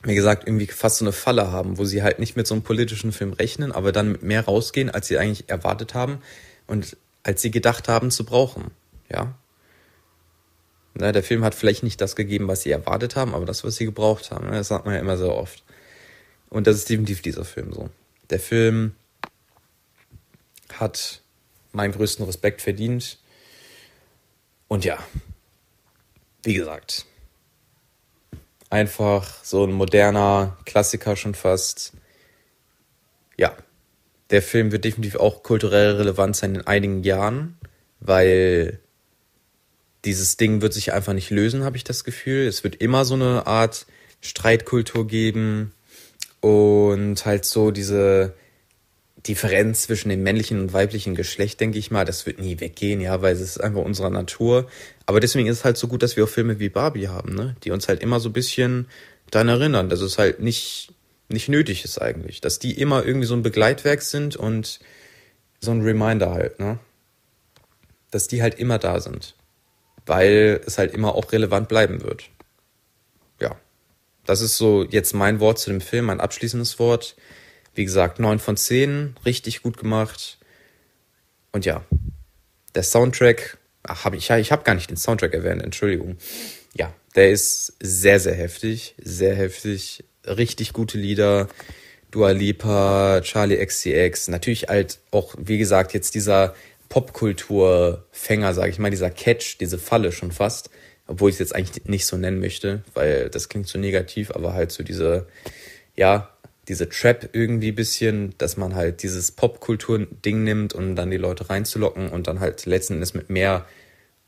wie 0.02 0.16
gesagt, 0.16 0.48
irgendwie 0.48 0.66
fast 0.66 0.98
so 0.98 1.04
eine 1.04 1.12
Falle 1.12 1.52
haben, 1.52 1.78
wo 1.78 1.85
sie 1.85 2.02
halt 2.02 2.18
nicht 2.18 2.37
mit 2.37 2.48
so 2.48 2.54
einem 2.54 2.64
politischen 2.64 3.12
Film 3.12 3.35
rechnen, 3.35 3.70
aber 3.70 3.92
dann 3.92 4.18
mehr 4.20 4.44
rausgehen, 4.44 4.90
als 4.90 5.06
sie 5.06 5.18
eigentlich 5.18 5.48
erwartet 5.48 5.94
haben 5.94 6.18
und 6.66 6.96
als 7.22 7.40
sie 7.40 7.52
gedacht 7.52 7.88
haben 7.88 8.11
zu 8.11 8.24
brauchen. 8.24 8.72
Ja. 9.11 9.38
Na, 10.95 11.12
der 11.12 11.23
Film 11.23 11.45
hat 11.45 11.55
vielleicht 11.55 11.83
nicht 11.83 12.01
das 12.01 12.16
gegeben, 12.16 12.49
was 12.49 12.62
sie 12.62 12.71
erwartet 12.71 13.16
haben, 13.16 13.35
aber 13.35 13.45
das, 13.45 13.64
was 13.64 13.77
sie 13.77 13.85
gebraucht 13.85 14.31
haben. 14.31 14.47
Ne? 14.47 14.53
Das 14.53 14.69
sagt 14.69 14.87
man 14.87 14.95
ja 14.95 15.01
immer 15.01 15.16
so 15.16 15.33
oft. 15.33 15.62
Und 16.49 16.66
das 16.66 16.77
ist 16.77 16.88
definitiv 16.88 17.21
dieser 17.23 17.45
Film 17.45 17.73
so. 17.73 17.90
Der 18.31 18.40
Film 18.40 18.95
hat 20.73 21.23
meinen 21.73 21.92
größten 21.92 22.25
Respekt 22.25 22.62
verdient. 22.62 23.19
Und 24.69 24.85
ja, 24.85 24.99
wie 26.42 26.55
gesagt, 26.55 27.05
einfach 28.71 29.45
so 29.45 29.64
ein 29.64 29.73
moderner 29.73 30.57
Klassiker 30.64 31.16
schon 31.16 31.35
fast. 31.35 31.92
Ja, 33.37 33.55
der 34.31 34.42
Film 34.42 34.73
wird 34.73 34.85
definitiv 34.85 35.16
auch 35.16 35.42
kulturell 35.42 35.97
relevant 35.97 36.37
sein 36.37 36.55
in 36.55 36.66
einigen 36.66 37.05
Jahren, 37.05 37.59
weil 38.01 38.81
dieses 40.07 40.37
Ding 40.37 40.62
wird 40.62 40.73
sich 40.73 40.92
einfach 40.92 41.12
nicht 41.12 41.31
lösen, 41.31 41.64
habe 41.64 41.77
ich 41.77 41.85
das 41.85 42.05
Gefühl. 42.05 42.47
Es 42.47 42.64
wird 42.64 42.77
immer 42.77 43.05
so 43.05 43.14
eine 43.14 43.47
Art 43.47 43.87
Streitkultur 44.21 45.07
geben 45.07 45.73
und 46.40 47.27
halt 47.27 47.45
so 47.45 47.71
diese 47.71 48.35
Differenz 49.27 49.83
zwischen 49.83 50.09
dem 50.09 50.23
männlichen 50.23 50.61
und 50.61 50.73
weiblichen 50.73 51.14
Geschlecht, 51.14 51.61
denke 51.61 51.79
ich 51.79 51.90
mal, 51.90 52.05
das 52.05 52.27
wird 52.27 52.38
nie 52.38 52.61
weggehen, 52.61 53.01
ja, 53.01 53.23
weil 53.23 53.35
es 53.35 53.40
ist 53.40 53.61
einfach 53.61 53.83
unserer 53.83 54.11
Natur. 54.11 54.69
Aber 55.05 55.21
deswegen 55.21 55.49
ist 55.49 55.59
es 55.59 55.64
halt 55.64 55.77
so 55.77 55.88
gut, 55.88 56.03
dass 56.03 56.16
wir 56.16 56.25
auch 56.25 56.29
Filme 56.29 56.61
wie 56.61 56.69
Barbie 56.69 57.09
haben, 57.09 57.35
ne, 57.35 57.57
die 57.64 57.71
uns 57.71 57.88
halt 57.88 58.03
immer 58.03 58.21
so 58.21 58.29
ein 58.29 58.35
bisschen 58.35 58.87
daran 59.31 59.49
erinnern, 59.49 59.88
dass 59.88 60.01
es 60.01 60.19
halt 60.19 60.40
nicht, 60.40 60.92
nicht 61.29 61.49
nötig 61.49 61.85
ist 61.85 62.01
eigentlich, 62.01 62.40
dass 62.40 62.59
die 62.59 62.79
immer 62.81 63.05
irgendwie 63.05 63.27
so 63.27 63.35
ein 63.35 63.42
Begleitwerk 63.42 64.03
sind 64.03 64.37
und 64.37 64.79
so 65.61 65.73
ein 65.73 65.83
Reminder 65.83 66.33
halt, 66.33 66.61
ne, 66.61 66.79
dass 68.12 68.29
die 68.29 68.42
halt 68.42 68.59
immer 68.59 68.79
da 68.79 69.01
sind, 69.01 69.35
weil 70.07 70.61
es 70.64 70.79
halt 70.79 70.95
immer 70.95 71.14
auch 71.14 71.33
relevant 71.33 71.69
bleiben 71.69 72.03
wird. 72.03 72.31
Ja, 73.40 73.57
das 74.25 74.40
ist 74.40 74.57
so 74.57 74.85
jetzt 74.85 75.12
mein 75.12 75.40
Wort 75.40 75.59
zu 75.59 75.71
dem 75.71 75.81
Film, 75.81 76.07
mein 76.07 76.21
abschließendes 76.21 76.79
Wort. 76.79 77.16
Wie 77.75 77.85
gesagt, 77.85 78.19
9 78.19 78.38
von 78.38 78.57
10, 78.57 79.16
richtig 79.27 79.62
gut 79.62 79.77
gemacht. 79.77 80.38
Und 81.53 81.66
ja, 81.66 81.85
der 82.75 82.83
Soundtrack, 82.83 83.59
ach, 83.83 84.05
hab 84.05 84.14
ich, 84.14 84.31
ich 84.31 84.53
habe 84.53 84.64
gar 84.64 84.75
nicht 84.75 84.88
den 84.88 84.97
Soundtrack 84.97 85.35
erwähnt, 85.35 85.62
Entschuldigung. 85.62 86.16
Ja, 86.75 86.92
der 87.14 87.31
ist 87.31 87.75
sehr, 87.81 88.21
sehr 88.21 88.35
heftig, 88.35 88.95
sehr 89.03 89.35
heftig. 89.35 90.05
Richtig 90.27 90.73
gute 90.73 90.99
Lieder. 90.99 91.49
Dua 92.11 92.31
Lipa, 92.31 93.21
Charlie 93.23 93.64
XCX, 93.64 94.29
natürlich 94.29 94.69
halt 94.69 95.01
auch, 95.11 95.35
wie 95.38 95.59
gesagt, 95.59 95.92
jetzt 95.92 96.14
dieser 96.14 96.55
Popkulturfänger, 96.88 98.55
sage 98.55 98.70
ich 98.70 98.79
mal, 98.79 98.90
dieser 98.90 99.11
Catch, 99.11 99.59
diese 99.61 99.79
Falle 99.79 100.12
schon 100.12 100.33
fast, 100.33 100.70
obwohl 101.07 101.31
ich 101.31 101.37
es 101.37 101.40
jetzt 101.40 101.55
eigentlich 101.55 101.85
nicht 101.87 102.07
so 102.07 102.16
nennen 102.16 102.40
möchte, 102.40 102.83
weil 102.94 103.29
das 103.31 103.49
klingt 103.49 103.68
so 103.68 103.79
negativ, 103.79 104.31
aber 104.31 104.55
halt 104.55 104.72
so 104.72 104.83
diese, 104.83 105.27
ja, 105.94 106.31
diese 106.68 106.88
Trap 106.88 107.29
irgendwie 107.33 107.72
bisschen, 107.72 108.35
dass 108.38 108.57
man 108.57 108.75
halt 108.75 109.03
dieses 109.03 109.31
Popkultur-Ding 109.31 110.42
nimmt 110.42 110.72
und 110.72 110.96
dann 110.96 111.11
die 111.11 111.16
Leute 111.16 111.49
reinzulocken 111.49 112.09
und 112.09 112.27
dann 112.27 112.40
halt 112.40 112.66
letzten 112.66 112.94
Endes 112.94 113.14
mit 113.14 113.31
mehr, 113.31 113.66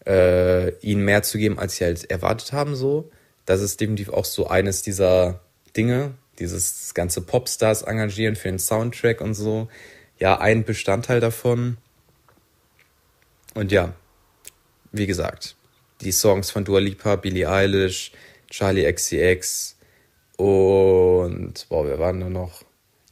äh, 0.06 0.70
ihnen 0.78 1.04
mehr 1.04 1.22
zu 1.22 1.38
geben, 1.38 1.58
als 1.58 1.76
sie 1.76 1.84
halt 1.84 2.10
erwartet 2.10 2.52
haben, 2.52 2.76
so. 2.76 3.10
Das 3.44 3.60
ist 3.60 3.80
definitiv 3.80 4.10
auch 4.10 4.24
so 4.24 4.46
eines 4.46 4.82
dieser 4.82 5.40
Dinge, 5.76 6.14
dieses 6.38 6.94
ganze 6.94 7.22
Popstars 7.22 7.82
engagieren 7.82 8.36
für 8.36 8.48
den 8.48 8.58
Soundtrack 8.58 9.20
und 9.20 9.34
so. 9.34 9.68
Ja, 10.18 10.38
ein 10.40 10.64
Bestandteil 10.64 11.20
davon. 11.20 11.78
Und 13.58 13.72
ja, 13.72 13.92
wie 14.92 15.08
gesagt, 15.08 15.56
die 16.00 16.12
Songs 16.12 16.52
von 16.52 16.64
Dua 16.64 16.78
Lipa, 16.78 17.16
Billie 17.16 17.50
Eilish, 17.50 18.12
Charlie 18.48 18.90
XCX, 18.92 19.76
und, 20.36 21.66
boah, 21.68 21.84
wer 21.84 21.98
waren 21.98 22.20
da 22.20 22.28
noch? 22.28 22.62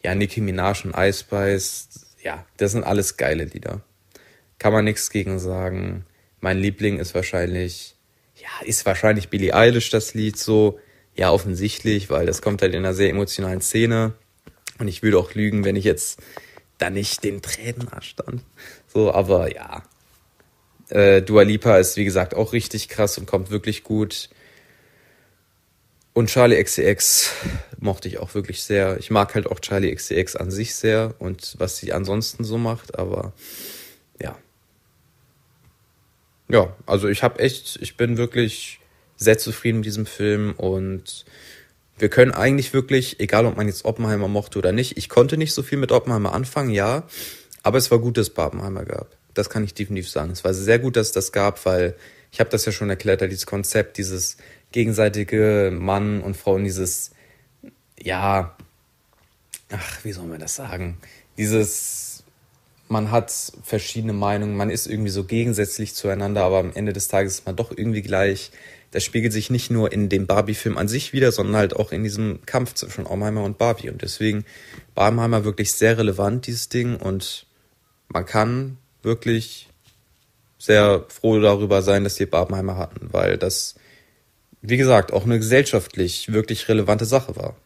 Ja, 0.04 0.14
Nicki 0.14 0.40
Minaj 0.40 0.84
und 0.84 0.94
Ice 0.96 1.24
Spice. 1.24 1.88
Ja, 2.22 2.46
das 2.58 2.70
sind 2.70 2.84
alles 2.84 3.16
geile 3.16 3.42
Lieder. 3.42 3.80
Kann 4.60 4.72
man 4.72 4.84
nichts 4.84 5.10
gegen 5.10 5.40
sagen. 5.40 6.06
Mein 6.38 6.58
Liebling 6.58 7.00
ist 7.00 7.16
wahrscheinlich, 7.16 7.96
ja, 8.36 8.64
ist 8.64 8.86
wahrscheinlich 8.86 9.30
Billie 9.30 9.52
Eilish 9.52 9.90
das 9.90 10.14
Lied 10.14 10.38
so. 10.38 10.78
Ja, 11.16 11.32
offensichtlich, 11.32 12.08
weil 12.08 12.24
das 12.24 12.40
kommt 12.40 12.62
halt 12.62 12.72
in 12.72 12.84
einer 12.84 12.94
sehr 12.94 13.10
emotionalen 13.10 13.62
Szene. 13.62 14.12
Und 14.78 14.86
ich 14.86 15.02
würde 15.02 15.18
auch 15.18 15.34
lügen, 15.34 15.64
wenn 15.64 15.74
ich 15.74 15.84
jetzt 15.84 16.22
da 16.78 16.88
nicht 16.88 17.24
den 17.24 17.42
Tränen 17.42 17.88
stand. 18.00 18.44
So, 18.86 19.12
aber 19.12 19.52
ja. 19.52 19.82
Äh, 20.88 21.22
Dua 21.22 21.42
Lipa 21.42 21.78
ist, 21.78 21.96
wie 21.96 22.04
gesagt, 22.04 22.34
auch 22.34 22.52
richtig 22.52 22.88
krass 22.88 23.18
und 23.18 23.26
kommt 23.26 23.50
wirklich 23.50 23.82
gut. 23.82 24.28
Und 26.12 26.30
Charlie 26.30 26.62
XCX 26.62 27.30
mochte 27.78 28.08
ich 28.08 28.18
auch 28.18 28.34
wirklich 28.34 28.62
sehr. 28.62 28.96
Ich 28.98 29.10
mag 29.10 29.34
halt 29.34 29.46
auch 29.46 29.60
Charlie 29.60 29.94
XCX 29.94 30.36
an 30.36 30.50
sich 30.50 30.74
sehr 30.74 31.14
und 31.18 31.56
was 31.58 31.76
sie 31.76 31.92
ansonsten 31.92 32.42
so 32.44 32.56
macht, 32.56 32.98
aber 32.98 33.32
ja. 34.20 34.36
Ja, 36.48 36.74
also 36.86 37.08
ich 37.08 37.22
habe 37.22 37.40
echt, 37.40 37.78
ich 37.82 37.96
bin 37.96 38.16
wirklich 38.16 38.80
sehr 39.16 39.36
zufrieden 39.38 39.78
mit 39.78 39.86
diesem 39.86 40.06
Film 40.06 40.54
und 40.56 41.26
wir 41.98 42.08
können 42.08 42.32
eigentlich 42.32 42.72
wirklich, 42.72 43.20
egal 43.20 43.46
ob 43.46 43.56
man 43.56 43.66
jetzt 43.66 43.84
Oppenheimer 43.84 44.28
mochte 44.28 44.58
oder 44.58 44.72
nicht, 44.72 44.96
ich 44.96 45.08
konnte 45.08 45.36
nicht 45.36 45.54
so 45.54 45.62
viel 45.62 45.78
mit 45.78 45.92
Oppenheimer 45.92 46.32
anfangen, 46.32 46.70
ja, 46.70 47.04
aber 47.62 47.78
es 47.78 47.90
war 47.90 47.98
gut, 47.98 48.16
dass 48.16 48.28
es 48.28 48.34
Barbenheimer 48.34 48.84
gab. 48.84 49.15
Das 49.38 49.50
kann 49.50 49.64
ich 49.64 49.74
definitiv 49.74 50.08
sagen. 50.08 50.30
Es 50.30 50.44
war 50.44 50.54
sehr 50.54 50.78
gut, 50.78 50.96
dass 50.96 51.08
es 51.08 51.12
das 51.12 51.32
gab, 51.32 51.64
weil 51.66 51.94
ich 52.32 52.40
habe 52.40 52.50
das 52.50 52.64
ja 52.64 52.72
schon 52.72 52.90
erklärt, 52.90 53.20
dieses 53.22 53.46
Konzept, 53.46 53.98
dieses 53.98 54.36
gegenseitige 54.72 55.70
Mann 55.72 56.20
und 56.20 56.36
Frau 56.36 56.56
in 56.56 56.64
dieses, 56.64 57.10
ja, 58.00 58.56
ach, 59.70 60.04
wie 60.04 60.12
soll 60.12 60.26
man 60.26 60.40
das 60.40 60.54
sagen? 60.54 60.98
Dieses, 61.38 62.24
man 62.88 63.10
hat 63.10 63.32
verschiedene 63.62 64.12
Meinungen, 64.12 64.56
man 64.56 64.70
ist 64.70 64.86
irgendwie 64.86 65.10
so 65.10 65.24
gegensätzlich 65.24 65.94
zueinander, 65.94 66.44
aber 66.44 66.58
am 66.58 66.72
Ende 66.74 66.92
des 66.92 67.08
Tages 67.08 67.34
ist 67.34 67.46
man 67.46 67.56
doch 67.56 67.72
irgendwie 67.76 68.02
gleich. 68.02 68.50
Das 68.90 69.04
spiegelt 69.04 69.32
sich 69.32 69.50
nicht 69.50 69.70
nur 69.70 69.92
in 69.92 70.08
dem 70.08 70.26
Barbie-Film 70.26 70.78
an 70.78 70.88
sich 70.88 71.12
wieder, 71.12 71.32
sondern 71.32 71.56
halt 71.56 71.76
auch 71.76 71.92
in 71.92 72.04
diesem 72.04 72.40
Kampf 72.46 72.74
zwischen 72.74 73.06
Oppenheimer 73.06 73.42
und 73.44 73.58
Barbie. 73.58 73.90
Und 73.90 74.02
deswegen 74.02 74.44
Barbenheimer 74.94 75.44
wirklich 75.44 75.72
sehr 75.72 75.98
relevant, 75.98 76.46
dieses 76.46 76.68
Ding. 76.68 76.96
Und 76.96 77.46
man 78.08 78.24
kann 78.24 78.78
wirklich 79.06 79.70
sehr 80.58 81.06
froh 81.08 81.40
darüber 81.40 81.80
sein, 81.80 82.04
dass 82.04 82.20
wir 82.20 82.30
Barbenheimer 82.30 82.76
hatten, 82.76 83.08
weil 83.12 83.38
das 83.38 83.76
wie 84.68 84.76
gesagt, 84.76 85.12
auch 85.12 85.24
eine 85.24 85.38
gesellschaftlich 85.38 86.32
wirklich 86.32 86.68
relevante 86.68 87.04
Sache 87.04 87.36
war. 87.36 87.56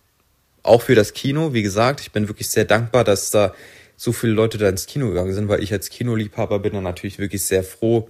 Auch 0.62 0.82
für 0.82 0.94
das 0.94 1.14
Kino, 1.14 1.54
wie 1.54 1.62
gesagt, 1.62 2.00
ich 2.00 2.12
bin 2.12 2.28
wirklich 2.28 2.48
sehr 2.48 2.66
dankbar, 2.66 3.04
dass 3.04 3.30
da 3.30 3.54
so 3.96 4.12
viele 4.12 4.32
Leute 4.32 4.58
da 4.58 4.68
ins 4.68 4.86
Kino 4.86 5.08
gegangen 5.08 5.32
sind, 5.32 5.48
weil 5.48 5.62
ich 5.62 5.72
als 5.72 5.88
Kinoliebhaber 5.88 6.58
bin 6.58 6.74
dann 6.74 6.82
natürlich 6.82 7.18
wirklich 7.18 7.44
sehr 7.44 7.64
froh, 7.64 8.08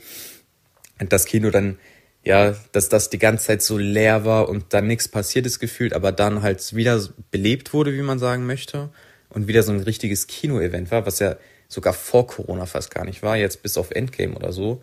das 0.99 1.25
Kino 1.25 1.51
dann, 1.51 1.79
ja, 2.25 2.55
dass 2.73 2.89
das 2.89 3.11
die 3.11 3.19
ganze 3.19 3.47
Zeit 3.47 3.63
so 3.63 3.79
leer 3.79 4.25
war 4.25 4.49
und 4.49 4.67
dann 4.71 4.87
nichts 4.87 5.09
passiert 5.09 5.47
ist 5.47 5.59
gefühlt, 5.61 5.95
aber 5.95 6.13
dann 6.13 6.43
halt 6.43 6.75
wieder 6.75 7.03
belebt 7.31 7.73
wurde, 7.73 7.95
wie 7.95 8.03
man 8.03 8.19
sagen 8.19 8.47
möchte, 8.47 8.91
und 9.29 9.47
wieder 9.47 9.63
so 9.63 9.73
ein 9.73 9.81
richtiges 9.81 10.27
Kino-Event 10.27 10.91
war, 10.91 11.07
was 11.07 11.21
ja 11.21 11.37
sogar 11.71 11.95
vor 11.95 12.27
Corona 12.27 12.67
fast 12.67 12.93
gar 12.93 13.05
nicht 13.07 13.23
war, 13.23 13.37
jetzt 13.37 13.63
bis 13.63 13.79
auf 13.79 13.93
Endgame 13.93 14.35
oder 14.35 14.53
so. 14.53 14.83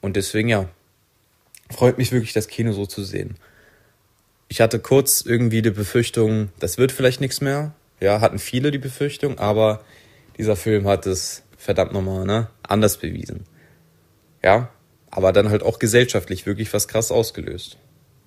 Und 0.00 0.16
deswegen, 0.16 0.48
ja, 0.48 0.68
freut 1.70 1.98
mich 1.98 2.12
wirklich, 2.12 2.34
das 2.34 2.46
Kino 2.46 2.72
so 2.72 2.86
zu 2.86 3.02
sehen. 3.02 3.36
Ich 4.48 4.60
hatte 4.60 4.78
kurz 4.78 5.22
irgendwie 5.22 5.62
die 5.62 5.70
Befürchtung, 5.70 6.50
das 6.58 6.76
wird 6.76 6.92
vielleicht 6.92 7.20
nichts 7.20 7.40
mehr. 7.40 7.72
Ja, 8.00 8.20
hatten 8.20 8.38
viele 8.38 8.70
die 8.70 8.78
Befürchtung, 8.78 9.38
aber 9.38 9.82
dieser 10.36 10.56
Film 10.56 10.86
hat 10.86 11.06
es 11.06 11.42
verdammt 11.56 11.92
nochmal, 11.92 12.26
ne, 12.26 12.48
anders 12.62 12.98
bewiesen. 12.98 13.46
Ja, 14.42 14.70
aber 15.10 15.32
dann 15.32 15.50
halt 15.50 15.62
auch 15.62 15.78
gesellschaftlich 15.78 16.46
wirklich 16.46 16.72
was 16.72 16.86
krass 16.86 17.10
ausgelöst. 17.10 17.78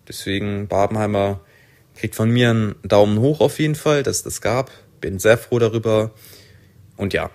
Deswegen 0.08 0.67
Babenheimer 0.67 1.41
kriegt 1.95 2.15
von 2.15 2.29
mir 2.29 2.49
einen 2.49 2.75
Daumen 2.84 3.19
hoch 3.19 3.39
auf 3.39 3.60
jeden 3.60 3.75
Fall, 3.75 4.03
dass 4.03 4.23
das 4.23 4.41
gab. 4.41 4.71
Bin 4.99 5.19
sehr 5.19 5.38
froh 5.38 5.60
darüber. 5.60 6.12
Und 6.98 7.13
ja, 7.13 7.29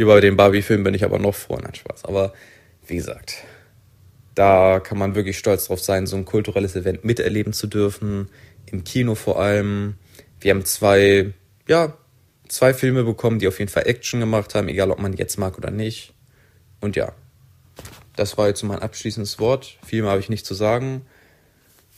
über 0.00 0.20
den 0.22 0.36
Barbie-Film 0.36 0.82
bin 0.82 0.94
ich 0.94 1.04
aber 1.04 1.18
noch 1.18 1.34
froh, 1.34 1.58
nein 1.62 1.74
Spaß. 1.74 2.06
Aber 2.06 2.32
wie 2.86 2.96
gesagt, 2.96 3.44
da 4.34 4.80
kann 4.80 4.96
man 4.96 5.14
wirklich 5.14 5.36
stolz 5.36 5.66
drauf 5.66 5.80
sein, 5.80 6.06
so 6.06 6.16
ein 6.16 6.24
kulturelles 6.24 6.74
Event 6.74 7.04
miterleben 7.04 7.52
zu 7.52 7.66
dürfen. 7.66 8.30
Im 8.66 8.82
Kino 8.84 9.14
vor 9.14 9.38
allem. 9.38 9.96
Wir 10.40 10.52
haben 10.52 10.64
zwei, 10.64 11.34
ja, 11.68 11.92
zwei 12.48 12.72
Filme 12.72 13.04
bekommen, 13.04 13.40
die 13.40 13.46
auf 13.46 13.58
jeden 13.58 13.70
Fall 13.70 13.86
Action 13.86 14.20
gemacht 14.20 14.54
haben, 14.54 14.68
egal 14.68 14.90
ob 14.90 15.00
man 15.00 15.12
jetzt 15.12 15.38
mag 15.38 15.58
oder 15.58 15.70
nicht. 15.70 16.14
Und 16.80 16.96
ja, 16.96 17.12
das 18.16 18.38
war 18.38 18.48
jetzt 18.48 18.62
mein 18.62 18.78
abschließendes 18.78 19.38
Wort. 19.38 19.76
Viel 19.84 20.00
mehr 20.00 20.12
habe 20.12 20.20
ich 20.20 20.30
nicht 20.30 20.46
zu 20.46 20.54
sagen. 20.54 21.04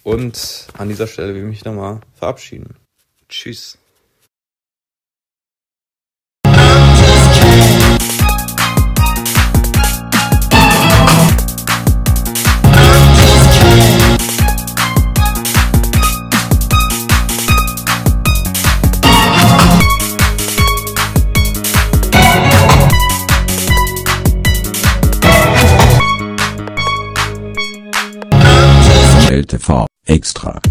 Und 0.03 0.67
an 0.77 0.89
dieser 0.89 1.07
Stelle 1.07 1.35
will 1.35 1.43
ich 1.43 1.49
mich 1.49 1.65
nochmal 1.65 2.01
verabschieden. 2.15 2.75
Tschüss. 3.29 3.79
TV, 29.53 29.87
extra. 30.07 30.63